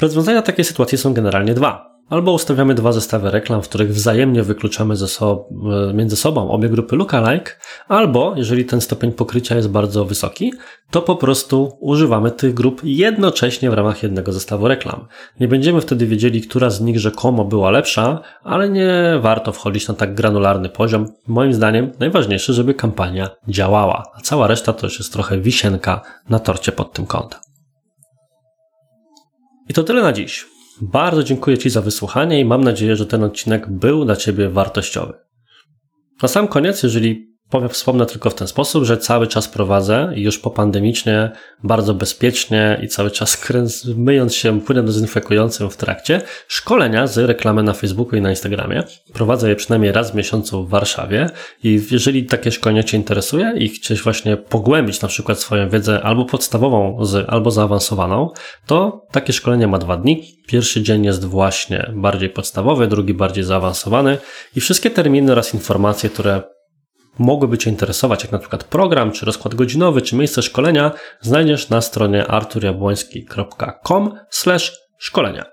Rozwiązania 0.00 0.42
takiej 0.42 0.64
sytuacji 0.64 0.98
są 0.98 1.14
generalnie 1.14 1.54
dwa. 1.54 1.97
Albo 2.10 2.32
ustawiamy 2.32 2.74
dwa 2.74 2.92
zestawy 2.92 3.30
reklam, 3.30 3.62
w 3.62 3.68
których 3.68 3.90
wzajemnie 3.90 4.42
wykluczamy 4.42 4.96
ze 4.96 5.08
so 5.08 5.48
między 5.94 6.16
sobą 6.16 6.50
obie 6.50 6.68
grupy 6.68 6.96
lookalike, 6.96 7.52
albo 7.88 8.32
jeżeli 8.36 8.64
ten 8.64 8.80
stopień 8.80 9.12
pokrycia 9.12 9.56
jest 9.56 9.70
bardzo 9.70 10.04
wysoki, 10.04 10.52
to 10.90 11.02
po 11.02 11.16
prostu 11.16 11.76
używamy 11.80 12.30
tych 12.30 12.54
grup 12.54 12.80
jednocześnie 12.84 13.70
w 13.70 13.74
ramach 13.74 14.02
jednego 14.02 14.32
zestawu 14.32 14.68
reklam. 14.68 15.06
Nie 15.40 15.48
będziemy 15.48 15.80
wtedy 15.80 16.06
wiedzieli, 16.06 16.40
która 16.40 16.70
z 16.70 16.80
nich 16.80 16.98
rzekomo 16.98 17.44
była 17.44 17.70
lepsza, 17.70 18.20
ale 18.42 18.68
nie 18.68 19.18
warto 19.20 19.52
wchodzić 19.52 19.88
na 19.88 19.94
tak 19.94 20.14
granularny 20.14 20.68
poziom. 20.68 21.06
Moim 21.26 21.52
zdaniem 21.52 21.92
najważniejsze, 21.98 22.52
żeby 22.52 22.74
kampania 22.74 23.30
działała, 23.48 24.02
a 24.14 24.20
cała 24.20 24.46
reszta 24.46 24.72
to 24.72 24.86
już 24.86 24.98
jest 24.98 25.12
trochę 25.12 25.38
wisienka 25.38 26.02
na 26.28 26.38
torcie 26.38 26.72
pod 26.72 26.92
tym 26.92 27.06
kątem. 27.06 27.40
I 29.68 29.74
to 29.74 29.82
tyle 29.82 30.02
na 30.02 30.12
dziś. 30.12 30.57
Bardzo 30.82 31.22
dziękuję 31.22 31.58
Ci 31.58 31.70
za 31.70 31.82
wysłuchanie 31.82 32.40
i 32.40 32.44
mam 32.44 32.64
nadzieję, 32.64 32.96
że 32.96 33.06
ten 33.06 33.24
odcinek 33.24 33.70
był 33.70 34.04
dla 34.04 34.16
Ciebie 34.16 34.48
wartościowy. 34.48 35.14
Na 36.22 36.28
sam 36.28 36.48
koniec, 36.48 36.82
jeżeli 36.82 37.27
wspomnę 37.70 38.06
tylko 38.06 38.30
w 38.30 38.34
ten 38.34 38.48
sposób, 38.48 38.84
że 38.84 38.96
cały 38.96 39.26
czas 39.26 39.48
prowadzę 39.48 40.12
i 40.14 40.22
już 40.22 40.38
po 40.38 40.50
pandemicznie, 40.50 41.30
bardzo 41.64 41.94
bezpiecznie 41.94 42.80
i 42.82 42.88
cały 42.88 43.10
czas 43.10 43.42
myjąc 43.96 44.34
się 44.34 44.60
płynem 44.60 44.86
dezynfekującym 44.86 45.70
w 45.70 45.76
trakcie, 45.76 46.22
szkolenia 46.48 47.06
z 47.06 47.18
reklamy 47.18 47.62
na 47.62 47.72
Facebooku 47.72 48.16
i 48.16 48.20
na 48.20 48.30
Instagramie. 48.30 48.82
Prowadzę 49.12 49.48
je 49.48 49.56
przynajmniej 49.56 49.92
raz 49.92 50.10
w 50.10 50.14
miesiącu 50.14 50.64
w 50.64 50.70
Warszawie 50.70 51.30
i 51.64 51.80
jeżeli 51.90 52.26
takie 52.26 52.52
szkolenie 52.52 52.84
Cię 52.84 52.96
interesuje 52.96 53.54
i 53.58 53.68
chcesz 53.68 54.02
właśnie 54.02 54.36
pogłębić 54.36 55.02
na 55.02 55.08
przykład 55.08 55.38
swoją 55.38 55.68
wiedzę 55.68 56.00
albo 56.02 56.24
podstawową, 56.24 57.04
z, 57.04 57.28
albo 57.28 57.50
zaawansowaną, 57.50 58.30
to 58.66 59.06
takie 59.12 59.32
szkolenie 59.32 59.66
ma 59.66 59.78
dwa 59.78 59.96
dni. 59.96 60.38
Pierwszy 60.46 60.82
dzień 60.82 61.04
jest 61.04 61.24
właśnie 61.24 61.90
bardziej 61.94 62.30
podstawowy, 62.30 62.86
drugi 62.86 63.14
bardziej 63.14 63.44
zaawansowany 63.44 64.18
i 64.56 64.60
wszystkie 64.60 64.90
terminy 64.90 65.32
oraz 65.32 65.54
informacje, 65.54 66.10
które 66.10 66.42
mogłyby 67.18 67.58
Cię 67.58 67.70
interesować, 67.70 68.22
jak 68.22 68.32
na 68.32 68.38
przykład 68.38 68.64
program, 68.64 69.12
czy 69.12 69.26
rozkład 69.26 69.54
godzinowy, 69.54 70.02
czy 70.02 70.16
miejsce 70.16 70.42
szkolenia, 70.42 70.92
znajdziesz 71.20 71.68
na 71.68 71.80
stronie 71.80 72.26
arturjabłoński.com 72.26 74.14
szkolenia. 74.98 75.44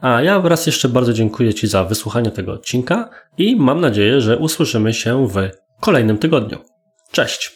A 0.00 0.22
ja 0.22 0.40
raz 0.44 0.66
jeszcze 0.66 0.88
bardzo 0.88 1.12
dziękuję 1.12 1.54
Ci 1.54 1.66
za 1.66 1.84
wysłuchanie 1.84 2.30
tego 2.30 2.52
odcinka 2.52 3.10
i 3.38 3.56
mam 3.56 3.80
nadzieję, 3.80 4.20
że 4.20 4.38
usłyszymy 4.38 4.94
się 4.94 5.28
w 5.28 5.36
kolejnym 5.80 6.18
tygodniu. 6.18 6.58
Cześć! 7.12 7.52